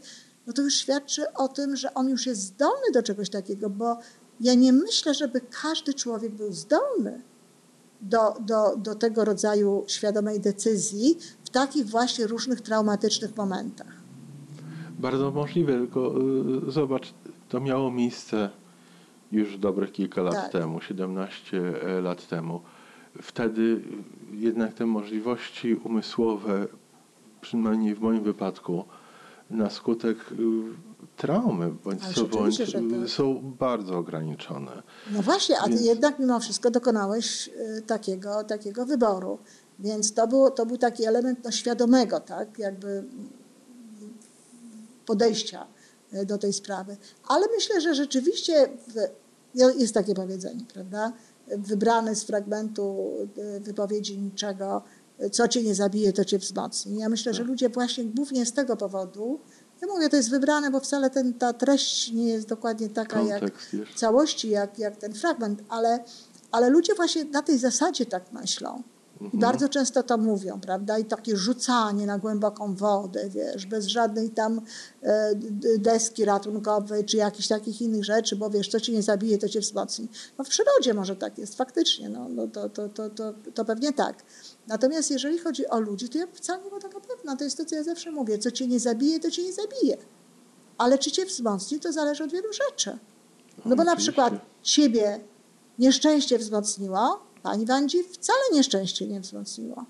no 0.47 0.53
to 0.53 0.61
już 0.61 0.75
świadczy 0.75 1.33
o 1.33 1.47
tym, 1.47 1.75
że 1.75 1.93
on 1.93 2.09
już 2.09 2.25
jest 2.25 2.41
zdolny 2.41 2.91
do 2.93 3.03
czegoś 3.03 3.29
takiego, 3.29 3.69
bo 3.69 3.97
ja 4.39 4.53
nie 4.53 4.73
myślę, 4.73 5.13
żeby 5.13 5.41
każdy 5.61 5.93
człowiek 5.93 6.31
był 6.31 6.53
zdolny 6.53 7.21
do, 8.01 8.33
do, 8.39 8.75
do 8.77 8.95
tego 8.95 9.25
rodzaju 9.25 9.83
świadomej 9.87 10.39
decyzji 10.39 11.17
w 11.43 11.49
takich 11.49 11.85
właśnie 11.85 12.27
różnych 12.27 12.61
traumatycznych 12.61 13.37
momentach. 13.37 13.93
Bardzo 14.99 15.31
możliwe, 15.31 15.73
tylko 15.73 16.13
y, 16.67 16.71
zobacz, 16.71 17.13
to 17.49 17.59
miało 17.59 17.91
miejsce 17.91 18.49
już 19.31 19.57
dobrych 19.57 19.91
kilka 19.91 20.21
lat 20.21 20.33
Tak. 20.33 20.51
temu, 20.51 20.81
17 20.81 21.61
lat 22.01 22.27
temu. 22.27 22.61
Wtedy 23.21 23.81
jednak 24.31 24.73
te 24.73 24.85
możliwości 24.85 25.75
umysłowe, 25.75 26.67
przynajmniej 27.41 27.95
w 27.95 27.99
moim 27.99 28.23
wypadku, 28.23 28.85
na 29.49 29.69
skutek 29.69 30.17
y, 30.31 30.35
traumy 31.17 31.71
bądź 31.83 32.01
co 32.15 32.25
bądź, 32.25 32.57
że 32.57 32.79
y, 32.79 32.89
tak. 33.01 33.09
są 33.09 33.53
bardzo 33.59 33.97
ograniczone. 33.97 34.83
No 35.11 35.21
właśnie, 35.21 35.59
a 35.59 35.67
Więc- 35.67 35.85
jednak 35.85 36.19
mimo 36.19 36.39
wszystko 36.39 36.71
dokonałeś 36.71 37.47
y, 37.47 37.81
takiego, 37.81 38.43
takiego 38.43 38.85
wyboru. 38.85 39.39
Więc 39.79 40.13
to, 40.13 40.27
było, 40.27 40.51
to 40.51 40.65
był 40.65 40.77
taki 40.77 41.05
element 41.05 41.39
no, 41.43 41.51
świadomego, 41.51 42.19
tak, 42.19 42.59
jakby 42.59 43.03
podejścia 45.05 45.67
do 46.25 46.37
tej 46.37 46.53
sprawy. 46.53 46.97
Ale 47.27 47.47
myślę, 47.55 47.81
że 47.81 47.95
rzeczywiście 47.95 48.69
w, 48.87 48.93
jest 49.79 49.93
takie 49.93 50.13
powiedzenie, 50.13 50.65
prawda? 50.73 51.13
Wybrane 51.57 52.15
z 52.15 52.23
fragmentu 52.23 53.11
y, 53.37 53.59
wypowiedzi 53.59 54.17
niczego, 54.17 54.83
co 55.31 55.47
cię 55.47 55.63
nie 55.63 55.75
zabije, 55.75 56.13
to 56.13 56.25
cię 56.25 56.37
wzmocni. 56.37 56.97
Ja 56.97 57.09
myślę, 57.09 57.33
że 57.33 57.43
ludzie 57.43 57.69
właśnie 57.69 58.05
głównie 58.05 58.45
z 58.45 58.53
tego 58.53 58.77
powodu, 58.77 59.39
ja 59.81 59.87
mówię, 59.87 60.09
to 60.09 60.15
jest 60.15 60.29
wybrane, 60.29 60.71
bo 60.71 60.79
wcale 60.79 61.09
ten, 61.09 61.33
ta 61.33 61.53
treść 61.53 62.11
nie 62.11 62.27
jest 62.27 62.47
dokładnie 62.47 62.89
taka, 62.89 63.21
jak, 63.21 63.39
Kontekst 63.39 63.73
jest. 63.73 63.93
całości 63.95 64.49
jak, 64.49 64.79
jak 64.79 64.97
ten 64.97 65.13
fragment, 65.13 65.63
ale, 65.69 66.03
ale 66.51 66.69
ludzie 66.69 66.95
właśnie 66.95 67.25
na 67.25 67.41
tej 67.41 67.57
zasadzie 67.57 68.05
tak 68.05 68.31
myślą. 68.31 68.83
I 69.33 69.37
bardzo 69.37 69.69
często 69.69 70.03
to 70.03 70.17
mówią, 70.17 70.59
prawda? 70.59 70.99
I 70.99 71.05
takie 71.05 71.37
rzucanie 71.37 72.05
na 72.05 72.17
głęboką 72.17 72.75
wodę, 72.75 73.29
wiesz, 73.29 73.65
bez 73.65 73.85
żadnej 73.85 74.29
tam 74.29 74.61
e, 75.03 75.35
deski 75.77 76.25
ratunkowej 76.25 77.05
czy 77.05 77.17
jakichś 77.17 77.47
takich 77.47 77.81
innych 77.81 78.05
rzeczy, 78.05 78.35
bo 78.35 78.49
wiesz, 78.49 78.67
co 78.67 78.79
cię 78.79 78.93
nie 78.93 79.03
zabije, 79.03 79.37
to 79.37 79.49
cię 79.49 79.59
wzmocni. 79.59 80.07
No 80.37 80.43
w 80.43 80.49
przyrodzie 80.49 80.93
może 80.93 81.15
tak 81.15 81.37
jest, 81.37 81.57
faktycznie, 81.57 82.09
no, 82.09 82.29
no 82.29 82.47
to, 82.47 82.69
to, 82.69 82.89
to, 82.89 83.09
to, 83.09 83.33
to 83.53 83.65
pewnie 83.65 83.93
tak. 83.93 84.23
Natomiast 84.67 85.11
jeżeli 85.11 85.39
chodzi 85.39 85.67
o 85.67 85.79
ludzi, 85.79 86.09
to 86.09 86.17
ja 86.17 86.27
wcale 86.33 86.63
nie 86.63 86.69
była 86.69 86.81
taka 86.81 86.99
pewna. 86.99 87.35
To 87.35 87.43
jest 87.43 87.57
to, 87.57 87.65
co 87.65 87.75
ja 87.75 87.83
zawsze 87.83 88.11
mówię. 88.11 88.37
Co 88.37 88.51
cię 88.51 88.67
nie 88.67 88.79
zabije, 88.79 89.19
to 89.19 89.31
cię 89.31 89.43
nie 89.43 89.53
zabije. 89.53 89.97
Ale 90.77 90.97
czy 90.97 91.11
cię 91.11 91.25
wzmocni, 91.25 91.79
to 91.79 91.91
zależy 91.91 92.23
od 92.23 92.31
wielu 92.31 92.53
rzeczy. 92.53 92.97
No 93.65 93.75
bo 93.75 93.83
na 93.83 93.95
przykład 93.95 94.33
ciebie 94.61 95.19
nieszczęście 95.79 96.37
wzmocniło, 96.37 97.19
pani 97.43 97.65
Wandzi 97.65 98.03
wcale 98.03 98.39
nieszczęście 98.53 99.07
nie 99.07 99.21
wzmocniło. 99.21 99.85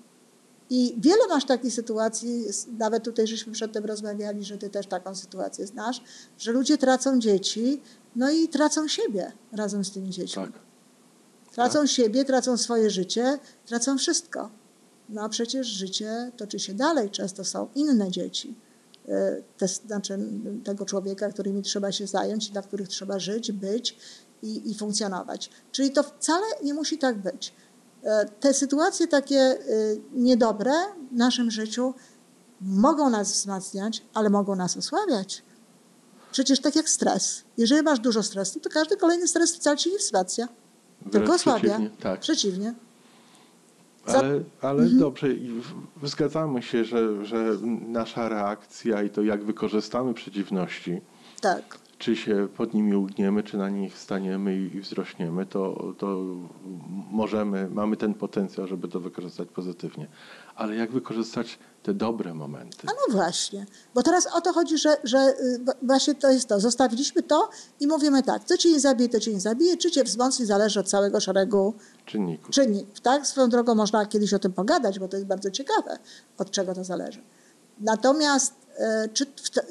I 0.70 0.94
wiele 0.98 1.26
masz 1.28 1.44
takich 1.44 1.74
sytuacji, 1.74 2.44
nawet 2.78 3.04
tutaj 3.04 3.26
żeśmy 3.26 3.52
przedtem 3.52 3.84
rozmawiali, 3.84 4.44
że 4.44 4.58
ty 4.58 4.70
też 4.70 4.86
taką 4.86 5.14
sytuację 5.14 5.66
znasz, 5.66 6.02
że 6.38 6.52
ludzie 6.52 6.78
tracą 6.78 7.18
dzieci, 7.18 7.82
no 8.16 8.30
i 8.30 8.48
tracą 8.48 8.88
siebie 8.88 9.32
razem 9.52 9.84
z 9.84 9.90
tymi 9.90 10.10
dziećmi. 10.10 10.42
Tak. 10.42 10.52
Tracą 11.52 11.78
tak. 11.78 11.88
siebie, 11.88 12.24
tracą 12.24 12.56
swoje 12.56 12.90
życie, 12.90 13.38
tracą 13.66 13.98
wszystko. 13.98 14.50
No 15.08 15.22
a 15.22 15.28
przecież 15.28 15.66
życie 15.66 16.32
toczy 16.36 16.58
się 16.58 16.74
dalej, 16.74 17.10
często 17.10 17.44
są 17.44 17.68
inne 17.74 18.10
dzieci. 18.10 18.54
E, 19.08 19.42
te, 19.58 19.68
znaczy 19.68 20.18
tego 20.64 20.84
człowieka, 20.84 21.28
którymi 21.28 21.62
trzeba 21.62 21.92
się 21.92 22.06
zająć, 22.06 22.50
dla 22.50 22.62
których 22.62 22.88
trzeba 22.88 23.18
żyć, 23.18 23.52
być 23.52 23.96
i, 24.42 24.70
i 24.70 24.74
funkcjonować. 24.74 25.50
Czyli 25.72 25.90
to 25.90 26.02
wcale 26.02 26.46
nie 26.62 26.74
musi 26.74 26.98
tak 26.98 27.18
być. 27.18 27.52
E, 28.04 28.26
te 28.40 28.54
sytuacje 28.54 29.08
takie 29.08 29.38
e, 29.38 29.58
niedobre 30.12 30.72
w 31.12 31.16
naszym 31.16 31.50
życiu 31.50 31.94
mogą 32.60 33.10
nas 33.10 33.32
wzmacniać, 33.32 34.02
ale 34.14 34.30
mogą 34.30 34.56
nas 34.56 34.76
osłabiać. 34.76 35.42
Przecież 36.32 36.60
tak 36.60 36.76
jak 36.76 36.88
stres. 36.88 37.42
Jeżeli 37.56 37.82
masz 37.82 37.98
dużo 37.98 38.22
stresu, 38.22 38.60
to 38.60 38.70
każdy 38.70 38.96
kolejny 38.96 39.28
stres 39.28 39.56
wcale 39.56 39.76
ci 39.76 39.90
nie 39.90 39.98
wzmacnia, 39.98 40.48
Wręcz 41.00 41.12
tylko 41.12 41.34
osłabia. 41.34 41.60
Przeciwnie. 41.60 41.90
Tak. 42.00 42.20
przeciwnie. 42.20 42.74
Ale, 44.06 44.40
ale 44.60 44.82
mhm. 44.82 44.98
dobrze, 44.98 45.26
zgadzamy 46.02 46.62
się, 46.62 46.84
że, 46.84 47.24
że 47.24 47.56
nasza 47.88 48.28
reakcja 48.28 49.02
i 49.02 49.10
to, 49.10 49.22
jak 49.22 49.44
wykorzystamy 49.44 50.14
przeciwności, 50.14 51.00
tak 51.40 51.79
czy 52.00 52.16
się 52.16 52.48
pod 52.56 52.74
nimi 52.74 52.96
ugniemy, 52.96 53.42
czy 53.42 53.56
na 53.56 53.68
nich 53.68 53.98
staniemy 53.98 54.56
i 54.56 54.80
wzrośniemy, 54.80 55.46
to, 55.46 55.92
to 55.98 56.24
możemy, 57.10 57.68
mamy 57.70 57.96
ten 57.96 58.14
potencjał, 58.14 58.66
żeby 58.66 58.88
to 58.88 59.00
wykorzystać 59.00 59.48
pozytywnie. 59.48 60.06
Ale 60.54 60.76
jak 60.76 60.92
wykorzystać 60.92 61.58
te 61.82 61.94
dobre 61.94 62.34
momenty? 62.34 62.86
A 62.86 62.90
no 62.90 63.14
właśnie, 63.16 63.66
bo 63.94 64.02
teraz 64.02 64.26
o 64.26 64.40
to 64.40 64.52
chodzi, 64.52 64.78
że, 64.78 64.96
że 65.04 65.18
y, 65.18 65.60
właśnie 65.82 66.14
to 66.14 66.30
jest 66.30 66.48
to. 66.48 66.60
Zostawiliśmy 66.60 67.22
to 67.22 67.50
i 67.80 67.86
mówimy 67.86 68.22
tak, 68.22 68.44
co 68.44 68.56
cię 68.56 68.70
nie 68.70 68.80
zabije, 68.80 69.08
to 69.08 69.20
cię 69.20 69.32
nie 69.32 69.40
zabije, 69.40 69.76
czy 69.76 69.90
cię 69.90 70.04
wzmocni, 70.04 70.46
zależy 70.46 70.80
od 70.80 70.88
całego 70.88 71.20
szeregu 71.20 71.74
czynników. 72.04 72.50
czynników 72.50 73.00
tak? 73.00 73.26
Swoją 73.26 73.48
drogą 73.48 73.74
można 73.74 74.06
kiedyś 74.06 74.34
o 74.34 74.38
tym 74.38 74.52
pogadać, 74.52 74.98
bo 74.98 75.08
to 75.08 75.16
jest 75.16 75.26
bardzo 75.26 75.50
ciekawe, 75.50 75.98
od 76.38 76.50
czego 76.50 76.74
to 76.74 76.84
zależy. 76.84 77.22
Natomiast 77.80 78.59
czy, 79.12 79.26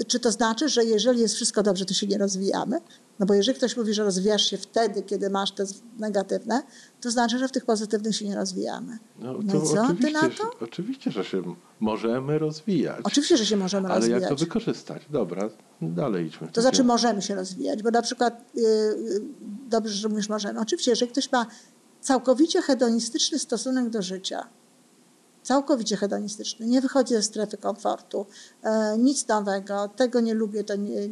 czy 0.08 0.20
to 0.20 0.32
znaczy, 0.32 0.70
że 0.70 0.86
jeżeli 0.86 1.20
jest 1.20 1.36
wszystko 1.36 1.64
dobrze, 1.64 1.86
to 1.86 1.94
się 1.94 2.08
nie 2.08 2.18
rozwijamy? 2.18 2.82
No 3.20 3.26
bo 3.26 3.34
jeżeli 3.34 3.58
ktoś 3.58 3.78
mówi, 3.78 3.94
że 3.94 4.04
rozwijasz 4.04 4.50
się 4.50 4.58
wtedy, 4.58 5.04
kiedy 5.04 5.30
masz 5.30 5.52
te 5.52 5.66
negatywne, 6.00 6.64
to 7.02 7.12
znaczy, 7.12 7.40
że 7.40 7.48
w 7.48 7.52
tych 7.52 7.66
pozytywnych 7.66 8.16
się 8.16 8.26
nie 8.26 8.36
rozwijamy. 8.36 8.98
No, 9.20 9.34
no 9.44 9.56
i 9.56 9.68
co 9.68 9.88
ty 10.02 10.12
na 10.12 10.30
to? 10.30 10.52
Oczywiście, 10.62 11.12
że 11.12 11.26
się 11.26 11.56
możemy 11.80 12.40
rozwijać. 12.40 13.00
Oczywiście, 13.04 13.38
że 13.38 13.46
się 13.46 13.58
możemy 13.58 13.88
ale 13.88 13.96
rozwijać. 13.96 14.24
Ale 14.24 14.30
jak 14.30 14.40
to 14.40 14.46
wykorzystać? 14.46 15.02
Dobra, 15.10 15.50
dalej 15.82 16.28
idźmy. 16.28 16.48
To 16.48 16.62
znaczy 16.62 16.84
możemy 16.84 17.22
się 17.22 17.36
rozwijać, 17.36 17.84
bo 17.84 17.92
na 17.92 18.02
przykład 18.02 18.46
yy, 18.56 18.64
dobrze, 19.70 19.94
że 19.94 20.10
mówisz 20.10 20.30
możemy. 20.30 20.60
Oczywiście, 20.60 20.92
jeżeli 20.92 21.12
ktoś 21.12 21.32
ma 21.32 21.46
całkowicie 22.02 22.62
hedonistyczny 22.62 23.40
stosunek 23.40 23.90
do 23.90 24.02
życia, 24.02 24.48
całkowicie 25.50 25.96
hedonistyczny, 25.96 26.68
nie 26.68 26.82
wychodzi 26.82 27.14
ze 27.14 27.24
strefy 27.24 27.58
komfortu, 27.58 28.26
e, 28.64 28.98
nic 28.98 29.28
nowego, 29.28 29.88
tego 29.88 30.20
nie 30.20 30.34
lubię, 30.34 30.64
to 30.64 30.76
nie, 30.76 31.08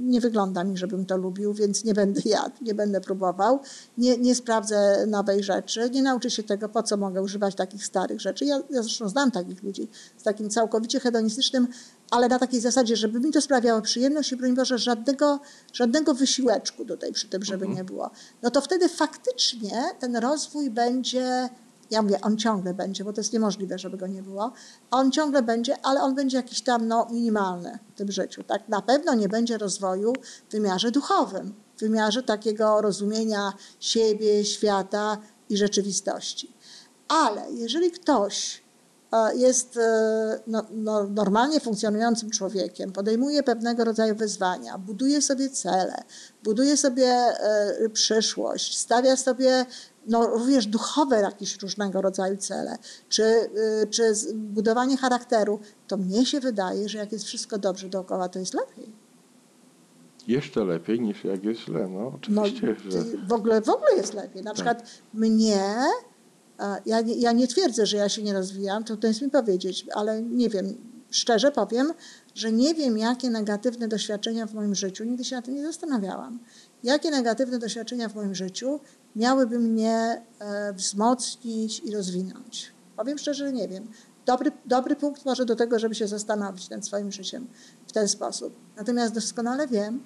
nie, 0.00 0.20
wygląda 0.20 0.64
mi, 0.64 0.76
żebym 0.76 1.06
to 1.06 1.16
lubił, 1.16 1.54
więc 1.54 1.84
nie 1.84 1.94
będę 1.94 2.20
jadł, 2.36 2.56
nie 2.60 2.74
będę 2.74 3.00
próbował, 3.00 3.60
nie, 3.98 4.18
nie 4.18 4.34
sprawdzę 4.34 5.06
nowej 5.06 5.42
rzeczy, 5.42 5.90
nie 5.90 6.02
nauczę 6.02 6.30
się 6.30 6.42
tego, 6.42 6.68
po 6.68 6.82
co 6.82 6.96
mogę 6.96 7.22
używać 7.22 7.54
takich 7.54 7.86
starych 7.86 8.20
rzeczy. 8.20 8.44
Ja, 8.44 8.60
ja 8.70 8.82
zresztą 8.82 9.08
znam 9.08 9.30
takich 9.30 9.62
ludzi 9.62 9.88
z 10.18 10.22
takim 10.22 10.50
całkowicie 10.50 11.00
hedonistycznym, 11.00 11.68
ale 12.10 12.28
na 12.28 12.38
takiej 12.38 12.60
zasadzie, 12.60 12.96
żeby 12.96 13.20
mi 13.20 13.32
to 13.32 13.40
sprawiało 13.40 13.82
przyjemność 13.82 14.32
i 14.32 14.36
broń 14.36 14.54
Boże, 14.54 14.78
żadnego, 14.78 15.40
żadnego 15.72 16.14
wysiłeczku 16.14 16.84
tutaj 16.84 17.12
przy 17.12 17.28
tym, 17.28 17.44
żeby 17.44 17.64
mhm. 17.66 17.76
nie 17.76 17.84
było. 17.84 18.10
No 18.42 18.50
to 18.50 18.60
wtedy 18.60 18.88
faktycznie 18.88 19.82
ten 20.00 20.16
rozwój 20.16 20.70
będzie 20.70 21.48
ja 21.90 22.02
mówię, 22.02 22.20
on 22.20 22.36
ciągle 22.36 22.74
będzie, 22.74 23.04
bo 23.04 23.12
to 23.12 23.20
jest 23.20 23.32
niemożliwe, 23.32 23.78
żeby 23.78 23.96
go 23.96 24.06
nie 24.06 24.22
było. 24.22 24.52
On 24.90 25.12
ciągle 25.12 25.42
będzie, 25.42 25.76
ale 25.82 26.00
on 26.00 26.14
będzie 26.14 26.36
jakiś 26.36 26.62
tam 26.62 26.88
no, 26.88 27.06
minimalny 27.10 27.78
w 27.94 27.98
tym 27.98 28.12
życiu. 28.12 28.42
Tak? 28.42 28.68
Na 28.68 28.82
pewno 28.82 29.14
nie 29.14 29.28
będzie 29.28 29.58
rozwoju 29.58 30.12
w 30.48 30.52
wymiarze 30.52 30.90
duchowym, 30.90 31.54
w 31.76 31.80
wymiarze 31.80 32.22
takiego 32.22 32.80
rozumienia 32.80 33.52
siebie, 33.80 34.44
świata 34.44 35.18
i 35.48 35.56
rzeczywistości. 35.56 36.52
Ale 37.08 37.42
jeżeli 37.52 37.90
ktoś 37.90 38.62
e, 39.12 39.36
jest 39.36 39.76
e, 39.76 40.40
no, 40.46 40.62
no, 40.70 41.04
normalnie 41.04 41.60
funkcjonującym 41.60 42.30
człowiekiem, 42.30 42.92
podejmuje 42.92 43.42
pewnego 43.42 43.84
rodzaju 43.84 44.14
wyzwania, 44.14 44.78
buduje 44.78 45.22
sobie 45.22 45.50
cele, 45.50 46.02
buduje 46.44 46.76
sobie 46.76 47.06
e, 47.06 47.88
przyszłość, 47.92 48.78
stawia 48.78 49.16
sobie 49.16 49.66
no, 50.06 50.26
również 50.26 50.66
duchowe 50.66 51.20
jakieś 51.20 51.62
różnego 51.62 52.02
rodzaju 52.02 52.36
cele, 52.36 52.78
czy, 53.08 53.22
y, 53.22 53.86
czy 53.90 54.12
budowanie 54.34 54.96
charakteru, 54.96 55.60
to 55.88 55.96
mnie 55.96 56.26
się 56.26 56.40
wydaje, 56.40 56.88
że 56.88 56.98
jak 56.98 57.12
jest 57.12 57.24
wszystko 57.24 57.58
dobrze 57.58 57.88
dookoła, 57.88 58.28
to 58.28 58.38
jest 58.38 58.54
lepiej. 58.54 58.92
Jeszcze 60.28 60.64
lepiej 60.64 61.00
niż 61.00 61.24
jak 61.24 61.44
jest 61.44 61.60
źle, 61.60 61.88
no 61.88 62.12
oczywiście. 62.16 62.76
No, 62.84 62.90
że... 62.90 63.02
w, 63.28 63.32
ogóle, 63.32 63.60
w 63.60 63.68
ogóle 63.68 63.96
jest 63.96 64.14
lepiej. 64.14 64.42
Na 64.42 64.50
tak. 64.50 64.54
przykład 64.54 64.84
mnie, 65.14 65.62
ja 66.86 67.00
nie, 67.00 67.14
ja 67.14 67.32
nie 67.32 67.46
twierdzę, 67.46 67.86
że 67.86 67.96
ja 67.96 68.08
się 68.08 68.22
nie 68.22 68.32
rozwijam, 68.32 68.84
to 68.84 69.06
jest 69.06 69.22
mi 69.22 69.30
powiedzieć, 69.30 69.86
ale 69.94 70.22
nie 70.22 70.48
wiem, 70.48 70.74
szczerze 71.10 71.52
powiem, 71.52 71.92
że 72.34 72.52
nie 72.52 72.74
wiem, 72.74 72.98
jakie 72.98 73.30
negatywne 73.30 73.88
doświadczenia 73.88 74.46
w 74.46 74.54
moim 74.54 74.74
życiu, 74.74 75.04
nigdy 75.04 75.24
się 75.24 75.36
na 75.36 75.42
tym 75.42 75.54
nie 75.54 75.66
zastanawiałam, 75.66 76.38
jakie 76.82 77.10
negatywne 77.10 77.58
doświadczenia 77.58 78.08
w 78.08 78.14
moim 78.14 78.34
życiu 78.34 78.80
miałyby 79.16 79.58
mnie 79.58 80.22
e, 80.38 80.72
wzmocnić 80.72 81.80
i 81.80 81.90
rozwinąć. 81.90 82.72
Powiem 82.96 83.18
szczerze, 83.18 83.46
że 83.46 83.52
nie 83.52 83.68
wiem. 83.68 83.88
Dobry, 84.26 84.52
dobry 84.66 84.96
punkt 84.96 85.24
może 85.24 85.44
do 85.44 85.56
tego, 85.56 85.78
żeby 85.78 85.94
się 85.94 86.08
zastanowić 86.08 86.70
nad 86.70 86.86
swoim 86.86 87.12
życiem 87.12 87.46
w 87.86 87.92
ten 87.92 88.08
sposób. 88.08 88.54
Natomiast 88.76 89.14
doskonale 89.14 89.68
wiem, 89.68 90.02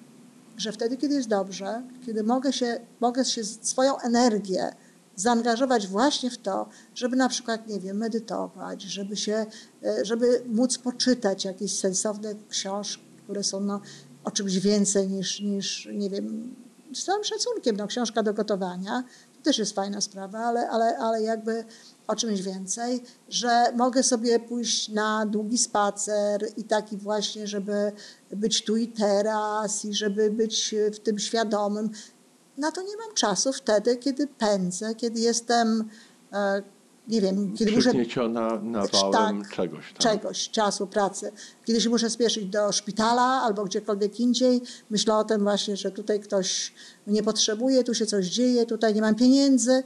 że 0.57 0.71
wtedy, 0.71 0.97
kiedy 0.97 1.15
jest 1.15 1.27
dobrze, 1.27 1.83
kiedy 2.05 2.23
mogę 2.23 2.53
się, 2.53 2.79
mogę 2.99 3.25
się 3.25 3.43
swoją 3.43 3.97
energię 3.97 4.75
zaangażować 5.15 5.87
właśnie 5.87 6.29
w 6.29 6.37
to, 6.37 6.69
żeby 6.95 7.15
na 7.15 7.29
przykład, 7.29 7.67
nie 7.67 7.79
wiem, 7.79 7.97
medytować, 7.97 8.81
żeby 8.81 9.17
się, 9.17 9.45
e, 9.83 10.05
żeby 10.05 10.43
móc 10.47 10.77
poczytać 10.77 11.45
jakieś 11.45 11.79
sensowne 11.79 12.35
książki, 12.49 13.03
które 13.23 13.43
są 13.43 13.59
no, 13.59 13.81
o 14.23 14.31
czymś 14.31 14.59
więcej 14.59 15.07
niż, 15.07 15.39
niż 15.41 15.89
nie 15.93 16.09
wiem, 16.09 16.55
z 16.95 17.03
całym 17.03 17.23
szacunkiem, 17.23 17.77
no, 17.77 17.87
książka 17.87 18.23
do 18.23 18.33
gotowania, 18.33 19.03
to 19.37 19.43
też 19.43 19.57
jest 19.57 19.75
fajna 19.75 20.01
sprawa, 20.01 20.39
ale, 20.39 20.69
ale, 20.69 20.97
ale 20.97 21.21
jakby 21.21 21.65
o 22.07 22.15
czymś 22.15 22.41
więcej, 22.41 23.03
że 23.29 23.71
mogę 23.75 24.03
sobie 24.03 24.39
pójść 24.39 24.89
na 24.89 25.25
długi 25.25 25.57
spacer 25.57 26.47
i 26.57 26.63
taki 26.63 26.97
właśnie, 26.97 27.47
żeby 27.47 27.91
być 28.31 28.63
tu 28.63 28.77
i 28.77 28.87
teraz 28.87 29.85
i 29.85 29.93
żeby 29.93 30.31
być 30.31 30.75
w 30.93 30.99
tym 30.99 31.19
świadomym. 31.19 31.89
Na 32.57 32.71
to 32.71 32.81
nie 32.81 32.97
mam 32.97 33.15
czasu 33.15 33.53
wtedy, 33.53 33.97
kiedy 33.97 34.27
pędzę, 34.27 34.95
kiedy 34.95 35.19
jestem 35.19 35.89
e, 36.33 36.63
nie 37.07 37.21
wiem, 37.21 37.53
kiedy 37.53 37.71
muszę... 37.71 37.91
nawałem 38.61 39.41
tak, 39.41 39.55
czegoś. 39.55 39.93
Tak? 39.93 40.01
Czegoś, 40.01 40.49
czasu, 40.49 40.87
pracy. 40.87 41.31
Kiedy 41.65 41.81
się 41.81 41.89
muszę 41.89 42.09
spieszyć 42.09 42.45
do 42.45 42.71
szpitala 42.71 43.23
albo 43.23 43.63
gdziekolwiek 43.63 44.19
indziej, 44.19 44.61
myślę 44.89 45.17
o 45.17 45.23
tym 45.23 45.43
właśnie, 45.43 45.77
że 45.77 45.91
tutaj 45.91 46.19
ktoś 46.19 46.73
mnie 47.07 47.23
potrzebuje, 47.23 47.83
tu 47.83 47.93
się 47.93 48.05
coś 48.05 48.25
dzieje, 48.25 48.65
tutaj 48.65 48.95
nie 48.95 49.01
mam 49.01 49.15
pieniędzy. 49.15 49.83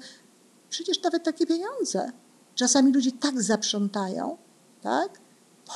Przecież 0.69 1.03
nawet 1.03 1.23
takie 1.23 1.45
pieniądze. 1.45 2.11
Czasami 2.55 2.93
ludzie 2.93 3.11
tak 3.11 3.41
zaprzątają, 3.41 4.37
tak? 4.81 5.19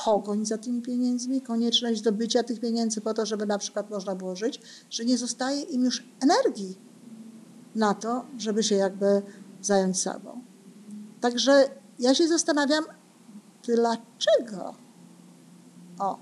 Pogoń 0.04 0.46
za 0.46 0.58
tymi 0.58 0.82
pieniędzmi, 0.82 1.40
konieczność 1.40 2.00
zdobycia 2.00 2.42
tych 2.42 2.60
pieniędzy 2.60 3.00
po 3.00 3.14
to, 3.14 3.26
żeby 3.26 3.46
na 3.46 3.58
przykład 3.58 3.90
można 3.90 4.14
było 4.14 4.36
żyć, 4.36 4.60
że 4.90 5.04
nie 5.04 5.18
zostaje 5.18 5.62
im 5.62 5.84
już 5.84 6.04
energii 6.20 6.78
na 7.74 7.94
to, 7.94 8.24
żeby 8.38 8.62
się 8.62 8.74
jakby 8.74 9.22
zająć 9.62 10.00
sobą. 10.00 10.53
Także 11.24 11.68
ja 11.98 12.14
się 12.14 12.28
zastanawiam, 12.28 12.84
dlaczego? 13.66 14.74
O, 15.98 16.18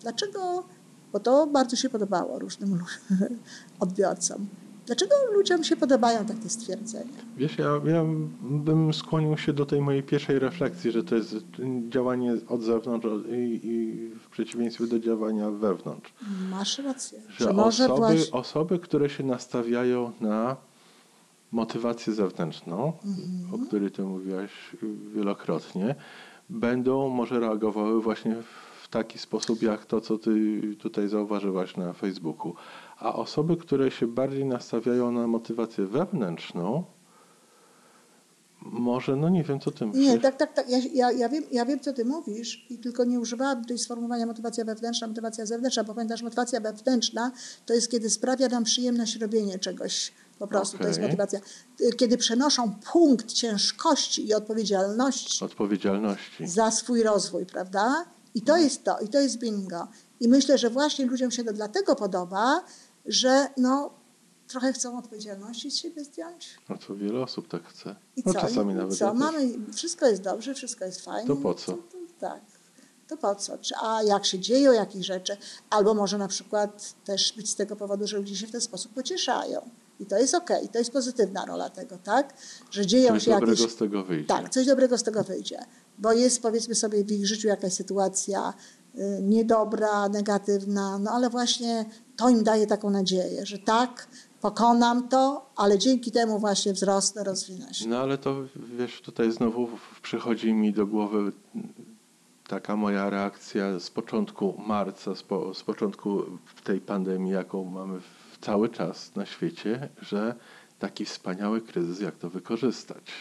dlaczego? 0.00 0.64
Bo 1.12 1.20
to 1.20 1.46
bardzo 1.46 1.76
się 1.76 1.88
podobało 1.88 2.38
różnym 2.38 2.84
odbiorcom. 3.80 4.46
Dlaczego 4.86 5.14
ludziom 5.32 5.64
się 5.64 5.76
podobają 5.76 6.26
takie 6.26 6.48
stwierdzenia? 6.48 7.18
Wiesz, 7.36 7.58
ja, 7.58 7.80
ja 7.84 8.04
bym 8.42 8.94
skłonił 8.94 9.36
się 9.36 9.52
do 9.52 9.66
tej 9.66 9.80
mojej 9.80 10.02
pierwszej 10.02 10.38
refleksji, 10.38 10.92
że 10.92 11.04
to 11.04 11.14
jest 11.14 11.34
działanie 11.88 12.36
od 12.48 12.62
zewnątrz 12.62 13.06
i, 13.28 13.60
i 13.62 14.08
w 14.18 14.28
przeciwieństwie 14.28 14.86
do 14.86 14.98
działania 14.98 15.50
wewnątrz. 15.50 16.14
Masz 16.50 16.78
rację. 16.78 17.20
Że, 17.28 17.50
osoby, 17.50 17.94
właśnie... 17.94 18.32
osoby, 18.32 18.78
które 18.78 19.10
się 19.10 19.24
nastawiają 19.24 20.12
na 20.20 20.56
motywację 21.54 22.12
zewnętrzną, 22.12 22.92
mhm. 23.04 23.54
o 23.54 23.66
której 23.66 23.90
ty 23.90 24.02
mówiłaś 24.02 24.50
wielokrotnie, 25.14 25.94
będą 26.50 27.08
może 27.08 27.40
reagowały 27.40 28.02
właśnie 28.02 28.36
w 28.82 28.88
taki 28.88 29.18
sposób, 29.18 29.62
jak 29.62 29.86
to, 29.86 30.00
co 30.00 30.18
ty 30.18 30.60
tutaj 30.78 31.08
zauważyłaś 31.08 31.76
na 31.76 31.92
Facebooku. 31.92 32.54
A 32.98 33.14
osoby, 33.14 33.56
które 33.56 33.90
się 33.90 34.06
bardziej 34.06 34.44
nastawiają 34.44 35.12
na 35.12 35.26
motywację 35.26 35.86
wewnętrzną, 35.86 36.84
może, 38.62 39.16
no 39.16 39.28
nie 39.28 39.44
wiem, 39.44 39.60
co 39.60 39.70
ty 39.70 39.86
myślisz. 39.86 40.06
Nie, 40.06 40.18
tak, 40.18 40.36
tak, 40.36 40.52
tak. 40.52 40.70
Ja, 40.70 40.78
ja, 40.94 41.12
ja, 41.12 41.28
wiem, 41.28 41.44
ja 41.52 41.64
wiem, 41.64 41.80
co 41.80 41.92
ty 41.92 42.04
mówisz 42.04 42.66
i 42.70 42.78
tylko 42.78 43.04
nie 43.04 43.20
używałam 43.20 43.62
tutaj 43.62 43.78
sformułowania 43.78 44.26
motywacja 44.26 44.64
wewnętrzna, 44.64 45.06
motywacja 45.06 45.46
zewnętrzna, 45.46 45.84
bo 45.84 45.94
pamiętasz, 45.94 46.22
motywacja 46.22 46.60
wewnętrzna 46.60 47.32
to 47.66 47.74
jest, 47.74 47.90
kiedy 47.90 48.10
sprawia 48.10 48.48
nam 48.48 48.64
przyjemność 48.64 49.16
robienie 49.16 49.58
czegoś. 49.58 50.12
Po 50.38 50.46
prostu 50.46 50.78
to 50.78 50.88
jest 50.88 51.00
motywacja. 51.00 51.40
Kiedy 51.96 52.18
przenoszą 52.18 52.74
punkt 52.92 53.32
ciężkości 53.32 54.28
i 54.28 54.34
odpowiedzialności 54.34 55.44
Odpowiedzialności. 55.44 56.46
za 56.48 56.70
swój 56.70 57.02
rozwój, 57.02 57.46
prawda? 57.46 58.04
I 58.34 58.42
to 58.42 58.56
jest 58.56 58.84
to, 58.84 58.98
i 59.00 59.08
to 59.08 59.20
jest 59.20 59.38
bingo. 59.38 59.88
I 60.20 60.28
myślę, 60.28 60.58
że 60.58 60.70
właśnie 60.70 61.06
ludziom 61.06 61.30
się 61.30 61.44
to 61.44 61.52
dlatego 61.52 61.96
podoba, 61.96 62.64
że 63.06 63.48
no, 63.56 63.90
trochę 64.48 64.72
chcą 64.72 64.98
odpowiedzialności 64.98 65.70
z 65.70 65.76
siebie 65.76 66.04
zdjąć. 66.04 66.58
No 66.68 66.78
to 66.78 66.96
wiele 66.96 67.20
osób 67.22 67.48
tak 67.48 67.64
chce. 67.68 67.96
I 68.16 68.22
no 68.26 68.32
co? 68.32 68.40
czasami 68.40 68.72
I, 68.72 68.76
nawet 68.76 68.98
co? 68.98 69.14
Mamy, 69.14 69.54
wszystko 69.74 70.06
jest 70.06 70.22
dobrze, 70.22 70.54
wszystko 70.54 70.84
jest 70.84 71.00
fajnie. 71.00 71.28
To 71.28 71.36
po 71.36 71.54
co? 71.54 71.72
To, 71.72 71.78
to, 71.78 71.98
tak. 72.20 72.40
To 73.08 73.16
po 73.16 73.34
co? 73.34 73.58
Czy, 73.58 73.74
a 73.82 74.02
jak 74.02 74.26
się 74.26 74.38
dzieją 74.38 74.72
jakieś 74.72 75.06
rzeczy? 75.06 75.36
Albo 75.70 75.94
może 75.94 76.18
na 76.18 76.28
przykład 76.28 76.94
też 77.04 77.32
być 77.36 77.50
z 77.50 77.54
tego 77.54 77.76
powodu, 77.76 78.06
że 78.06 78.16
ludzie 78.16 78.36
się 78.36 78.46
w 78.46 78.50
ten 78.50 78.60
sposób 78.60 78.92
pocieszają. 78.92 79.70
I 80.00 80.06
to 80.06 80.18
jest 80.18 80.34
okej, 80.34 80.68
to 80.68 80.78
jest 80.78 80.92
pozytywna 80.92 81.44
rola 81.46 81.70
tego, 81.70 81.98
tak? 81.98 82.34
Że 82.70 82.86
dzieją 82.86 83.12
Coś 83.14 83.24
się 83.24 83.30
jakieś... 83.30 83.48
dobrego 83.48 83.68
z 83.70 83.76
tego 83.76 84.04
wyjdzie. 84.04 84.26
Tak, 84.26 84.48
coś 84.50 84.66
dobrego 84.66 84.98
z 84.98 85.02
tego 85.02 85.22
wyjdzie. 85.24 85.58
Bo 85.98 86.12
jest 86.12 86.42
powiedzmy 86.42 86.74
sobie 86.74 87.04
w 87.04 87.12
ich 87.12 87.26
życiu 87.26 87.48
jakaś 87.48 87.72
sytuacja 87.72 88.54
y, 88.94 88.98
niedobra, 89.22 90.08
negatywna, 90.08 90.98
no 90.98 91.10
ale 91.10 91.30
właśnie 91.30 91.84
to 92.16 92.28
im 92.28 92.44
daje 92.44 92.66
taką 92.66 92.90
nadzieję, 92.90 93.46
że 93.46 93.58
tak, 93.58 94.08
pokonam 94.40 95.08
to, 95.08 95.50
ale 95.56 95.78
dzięki 95.78 96.10
temu 96.10 96.38
właśnie 96.38 96.72
wzrosnę, 96.72 97.24
rozwinę 97.24 97.74
się. 97.74 97.88
No 97.88 97.98
ale 97.98 98.18
to 98.18 98.36
wiesz, 98.78 99.00
tutaj 99.00 99.32
znowu 99.32 99.68
przychodzi 100.02 100.52
mi 100.52 100.72
do 100.72 100.86
głowy 100.86 101.32
taka 102.48 102.76
moja 102.76 103.10
reakcja 103.10 103.78
z 103.80 103.90
początku 103.90 104.54
marca, 104.66 105.14
z, 105.14 105.22
po, 105.22 105.54
z 105.54 105.62
początku 105.62 106.22
tej 106.64 106.80
pandemii, 106.80 107.32
jaką 107.32 107.64
mamy 107.64 108.00
w- 108.00 108.23
cały 108.44 108.68
czas 108.68 109.14
na 109.14 109.26
świecie, 109.26 109.88
że 110.02 110.34
taki 110.78 111.04
wspaniały 111.04 111.60
kryzys, 111.60 112.00
jak 112.00 112.16
to 112.16 112.30
wykorzystać. 112.30 113.12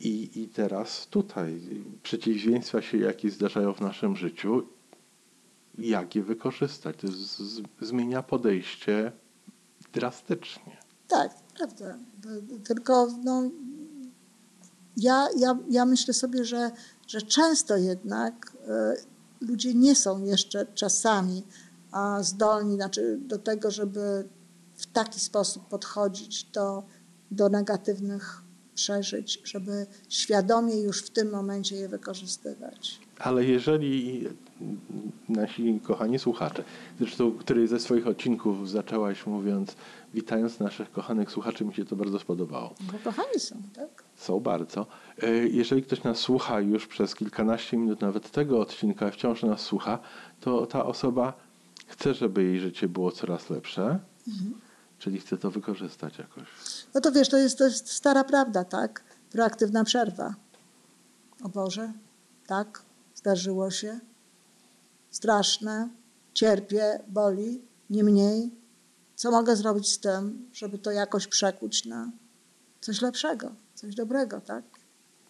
I, 0.00 0.42
I 0.42 0.48
teraz 0.48 1.06
tutaj 1.06 1.60
przeciwieństwa 2.02 2.82
się, 2.82 2.98
jakie 2.98 3.30
zdarzają 3.30 3.74
w 3.74 3.80
naszym 3.80 4.16
życiu, 4.16 4.66
jak 5.78 6.14
je 6.14 6.22
wykorzystać. 6.22 6.96
To 6.96 7.08
z, 7.08 7.38
z, 7.38 7.62
zmienia 7.80 8.22
podejście 8.22 9.12
drastycznie. 9.92 10.76
Tak, 11.08 11.34
prawda. 11.56 11.98
Tylko 12.64 13.08
no, 13.24 13.50
ja, 14.96 15.28
ja, 15.38 15.58
ja 15.70 15.84
myślę 15.86 16.14
sobie, 16.14 16.44
że, 16.44 16.70
że 17.08 17.22
często 17.22 17.76
jednak 17.76 18.56
e, 18.68 18.94
ludzie 19.40 19.74
nie 19.74 19.94
są 19.94 20.24
jeszcze 20.24 20.66
czasami 20.74 21.42
zdolni 22.20 22.74
znaczy, 22.74 23.18
do 23.20 23.38
tego, 23.38 23.70
żeby 23.70 24.28
w 24.74 24.86
taki 24.86 25.20
sposób 25.20 25.68
podchodzić 25.68 26.44
do, 26.44 26.82
do 27.30 27.48
negatywnych 27.48 28.42
przeżyć, 28.74 29.40
żeby 29.44 29.86
świadomie 30.08 30.82
już 30.82 31.02
w 31.02 31.10
tym 31.10 31.30
momencie 31.30 31.76
je 31.76 31.88
wykorzystywać. 31.88 33.00
Ale 33.18 33.44
jeżeli 33.44 34.28
nasi 35.28 35.80
kochani 35.82 36.18
słuchacze, 36.18 36.64
zresztą 36.98 37.32
który 37.32 37.68
ze 37.68 37.80
swoich 37.80 38.06
odcinków 38.06 38.70
zaczęłaś 38.70 39.26
mówiąc, 39.26 39.76
witając 40.14 40.60
naszych 40.60 40.92
kochanych 40.92 41.30
słuchaczy, 41.30 41.64
mi 41.64 41.74
się 41.74 41.84
to 41.84 41.96
bardzo 41.96 42.18
spodobało. 42.18 42.74
Bo 42.92 42.98
kochani 43.04 43.40
są, 43.40 43.56
tak? 43.74 44.04
Są 44.16 44.40
bardzo. 44.40 44.86
E, 45.22 45.48
Jeżeli 45.48 45.82
ktoś 45.82 46.02
nas 46.02 46.18
słucha 46.18 46.60
już 46.60 46.86
przez 46.86 47.14
kilkanaście 47.14 47.76
minut, 47.76 48.00
nawet 48.00 48.30
tego 48.30 48.60
odcinka, 48.60 49.10
wciąż 49.10 49.42
nas 49.42 49.60
słucha, 49.60 49.98
to 50.40 50.66
ta 50.66 50.84
osoba 50.86 51.49
chce, 51.90 52.14
żeby 52.14 52.44
jej 52.44 52.60
życie 52.60 52.88
było 52.88 53.12
coraz 53.12 53.50
lepsze, 53.50 53.98
czyli 54.98 55.20
chce 55.20 55.38
to 55.38 55.50
wykorzystać 55.50 56.18
jakoś. 56.18 56.48
No 56.94 57.00
to 57.00 57.12
wiesz, 57.12 57.28
to 57.28 57.38
jest, 57.38 57.58
to 57.58 57.64
jest 57.64 57.92
stara 57.92 58.24
prawda, 58.24 58.64
tak? 58.64 59.04
Proaktywna 59.30 59.84
przerwa. 59.84 60.34
O 61.44 61.48
Boże, 61.48 61.92
tak, 62.46 62.82
zdarzyło 63.14 63.70
się. 63.70 64.00
Straszne, 65.10 65.88
cierpię, 66.34 67.00
boli, 67.08 67.60
nie 67.90 68.04
mniej. 68.04 68.50
Co 69.16 69.30
mogę 69.30 69.56
zrobić 69.56 69.92
z 69.92 69.98
tym, 69.98 70.48
żeby 70.52 70.78
to 70.78 70.90
jakoś 70.90 71.26
przekuć 71.26 71.84
na 71.84 72.10
coś 72.80 73.02
lepszego, 73.02 73.52
coś 73.74 73.94
dobrego, 73.94 74.40
tak? 74.40 74.64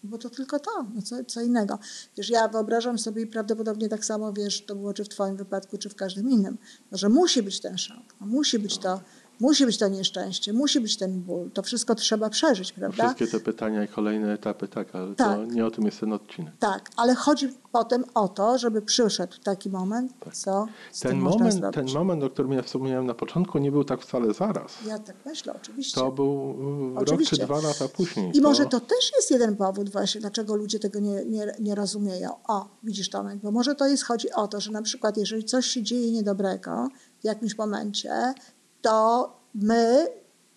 Bo 0.02 0.18
to 0.18 0.30
tylko 0.30 0.58
to, 0.58 0.86
no 0.94 1.02
co, 1.02 1.24
co 1.24 1.40
innego. 1.40 1.78
Wiesz, 2.16 2.30
ja 2.30 2.48
wyobrażam 2.48 2.98
sobie 2.98 3.22
i 3.22 3.26
prawdopodobnie 3.26 3.88
tak 3.88 4.04
samo, 4.04 4.32
wiesz, 4.32 4.64
to 4.64 4.76
było 4.76 4.94
czy 4.94 5.04
w 5.04 5.08
twoim 5.08 5.36
wypadku, 5.36 5.78
czy 5.78 5.88
w 5.88 5.94
każdym 5.94 6.30
innym, 6.30 6.58
no, 6.90 6.98
że 6.98 7.08
musi 7.08 7.42
być 7.42 7.60
ten 7.60 7.78
szok, 7.78 8.14
musi 8.20 8.58
być 8.58 8.78
to, 8.78 9.00
musi 9.40 9.66
być 9.66 9.78
to 9.78 9.88
nieszczęście, 9.88 10.52
musi 10.52 10.80
być 10.80 10.96
ten 10.96 11.20
ból, 11.20 11.50
to 11.50 11.62
wszystko 11.62 11.94
trzeba 11.94 12.30
przeżyć, 12.30 12.72
prawda? 12.72 13.14
Wszystkie 13.14 13.26
te 13.26 13.44
pytania 13.44 13.84
i 13.84 13.88
kolejne 13.88 14.32
etapy, 14.32 14.68
tak, 14.68 14.94
ale 14.94 15.08
to 15.08 15.14
Tak. 15.24 15.52
nie 15.52 15.66
o 15.66 15.70
tym 15.70 15.84
jest 15.84 16.00
ten 16.00 16.12
odcinek. 16.12 16.54
Tak, 16.58 16.90
ale 16.96 17.14
chodzi 17.14 17.48
potem 17.72 18.04
o 18.14 18.28
to, 18.28 18.58
żeby 18.58 18.82
przyszedł 18.82 19.36
taki 19.44 19.70
moment, 19.70 20.12
co 20.32 20.66
z 20.92 21.00
Ten 21.00 21.18
moment, 21.18 21.74
ten 21.74 21.86
moment, 21.94 22.22
o 22.24 22.30
którym 22.30 22.52
ja 22.52 22.62
wspomniałem 22.62 23.06
na 23.06 23.14
początku, 23.14 23.58
nie 23.58 23.72
był 23.72 23.84
tak 23.84 24.02
wcale 24.02 24.34
zaraz. 24.34 24.72
Ja 24.86 24.98
tak 24.98 25.16
myślę, 25.26 25.54
oczywiście. 25.56 26.00
To 26.00 26.12
był 26.12 26.54
y, 26.90 26.94
rok 26.94 27.02
Oczywiście. 27.02 27.36
czy 27.36 27.42
dwa 27.42 27.60
lata 27.60 27.88
później. 27.88 28.30
I 28.36 28.40
może 28.40 28.66
to 28.66 28.80
też 28.80 29.12
jest 29.16 29.30
jeden 29.30 29.56
powód 29.56 29.90
właśnie, 29.90 30.20
dlaczego 30.20 30.56
ludzie 30.56 30.78
tego 30.78 31.00
nie, 31.00 31.24
nie, 31.24 31.54
nie 31.60 31.74
rozumieją. 31.74 32.30
O, 32.48 32.68
widzisz 32.82 33.10
Tomek, 33.10 33.38
bo 33.38 33.50
może 33.50 33.74
to 33.74 33.86
jest, 33.86 34.04
chodzi 34.04 34.32
o 34.32 34.48
to, 34.48 34.60
że 34.60 34.72
na 34.72 34.82
przykład 34.82 35.16
jeżeli 35.16 35.44
coś 35.44 35.66
się 35.66 35.82
dzieje 35.82 36.12
niedobrego 36.12 36.88
w 37.20 37.24
jakimś 37.24 37.58
momencie, 37.58 38.34
to 38.82 39.32
my, 39.54 40.06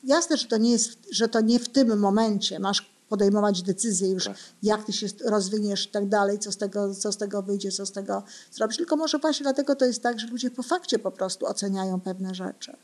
jasne, 0.04 0.38
że 0.38 0.48
to 0.48 0.58
nie 0.58 0.72
jest, 0.72 0.90
że 1.12 1.28
to 1.28 1.42
nie 1.42 1.60
w 1.60 1.70
tym 1.70 2.00
momencie 2.00 2.60
masz 2.60 2.94
podejmować 3.10 3.62
decyzje 3.62 4.10
już, 4.10 4.26
Tak. 4.26 4.38
jak 4.64 4.84
ty 4.84 4.94
się 4.94 5.08
rozwiniesz 5.26 5.86
i 5.86 5.90
tak 5.90 6.10
dalej, 6.10 6.40
co 6.40 6.52
z, 6.52 6.58
tego, 6.58 6.96
co 6.96 7.12
z 7.12 7.18
tego 7.18 7.42
wyjdzie, 7.42 7.72
co 7.72 7.86
z 7.86 7.92
tego 7.92 8.24
zrobisz, 8.52 8.78
tylko 8.78 8.96
może 8.96 9.20
właśnie 9.20 9.44
dlatego 9.44 9.76
to 9.76 9.86
jest 9.86 10.04
tak, 10.04 10.20
że 10.20 10.28
ludzie 10.28 10.52
po 10.52 10.64
fakcie 10.64 11.00
po 11.00 11.12
prostu 11.12 11.46
oceniają 11.46 12.02
pewne 12.02 12.36
rzeczy. 12.36 12.76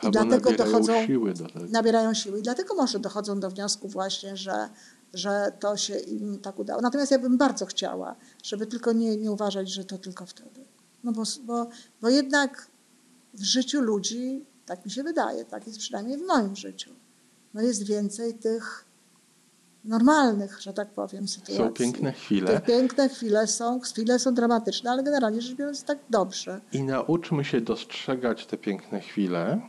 Albo 0.00 0.10
dlatego 0.12 0.50
nabierają 0.50 0.72
dochodzą- 0.80 1.06
siły 1.06 1.34
do 1.34 1.46
tego. 1.46 1.66
nabierają 1.70 2.14
siły. 2.14 2.38
I 2.38 2.42
dlatego 2.42 2.74
może 2.74 2.98
dochodzą 2.98 3.40
do 3.40 3.50
wniosku 3.50 3.88
właśnie, 3.88 4.36
że, 4.36 4.68
że 5.14 5.52
to 5.60 5.76
się 5.76 5.98
im 5.98 6.38
tak 6.38 6.58
udało. 6.58 6.80
Natomiast 6.82 7.10
ja 7.10 7.18
bym 7.18 7.38
bardzo 7.38 7.66
chciała, 7.66 8.16
żeby 8.42 8.66
tylko 8.66 8.92
nie, 8.92 9.16
nie 9.16 9.32
uważać, 9.32 9.70
że 9.70 9.84
to 9.84 9.98
tylko 9.98 10.26
wtedy. 10.26 10.64
No 11.04 11.12
bo, 11.12 11.22
bo, 11.44 11.66
bo 12.00 12.08
jednak 12.08 12.66
w 13.40 13.44
życiu 13.44 13.80
ludzi, 13.80 14.44
tak 14.66 14.84
mi 14.84 14.90
się 14.90 15.02
wydaje, 15.02 15.44
tak 15.44 15.66
jest 15.66 15.78
przynajmniej 15.78 16.18
w 16.18 16.26
moim 16.26 16.56
życiu, 16.56 16.90
no 17.54 17.62
jest 17.62 17.86
więcej 17.86 18.34
tych 18.34 18.84
normalnych, 19.84 20.60
że 20.60 20.72
tak 20.72 20.90
powiem, 20.90 21.28
sytuacji. 21.28 21.56
Są 21.56 21.72
piękne 21.72 22.12
chwile 22.12 22.46
Te 22.46 22.60
piękne 22.60 23.08
chwile 23.08 23.46
są, 23.46 23.80
chwile 23.80 24.18
są 24.18 24.34
dramatyczne, 24.34 24.90
ale 24.90 25.02
generalnie 25.02 25.40
rzecz 25.40 25.56
biorąc 25.56 25.84
tak 25.84 25.98
dobrze. 26.10 26.60
i 26.72 26.82
nauczmy 26.82 27.44
się 27.44 27.60
dostrzegać 27.60 28.46
te 28.46 28.56
piękne 28.56 29.00
chwile. 29.00 29.60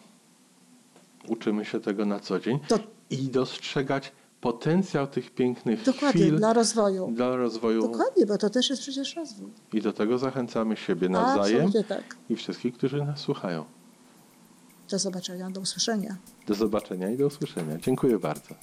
Uczymy 1.28 1.66
się 1.66 1.80
tego 1.80 2.06
na 2.06 2.20
co 2.20 2.40
dzień 2.40 2.60
To 2.68 2.80
i 3.10 3.18
dostrzegać 3.18 4.12
potencjał 4.42 5.08
tych 5.08 5.32
pięknych 5.32 5.84
dokładnie 5.84 6.22
chwil 6.22 6.38
dla 6.38 6.54
rozwoju. 6.54 7.12
dla 7.12 7.36
rozwoju 7.36 7.82
Dokładnie, 7.82 8.26
bo 8.26 8.38
to 8.38 8.50
też 8.50 8.70
jest 8.70 8.82
przecież 8.82 9.16
rozwój. 9.16 9.52
i 9.74 9.82
do 9.82 9.94
tego 9.94 10.18
zachęcamy 10.18 10.78
siebie 10.78 11.10
nawzajem 11.10 11.72
tak. 11.88 12.18
i 12.30 12.36
wszystkich, 12.36 12.74
którzy 12.74 12.98
nas 13.06 13.20
słuchają. 13.20 13.66
Do 14.90 15.00
zobaczenia, 15.00 15.50
do 15.50 15.62
usłyszenia. 15.62 16.18
Do 16.48 16.56
zobaczenia 16.56 17.10
i 17.10 17.18
do 17.18 17.28
usłyszenia. 17.28 17.78
Dziękuję 17.78 18.20
bardzo. 18.20 18.56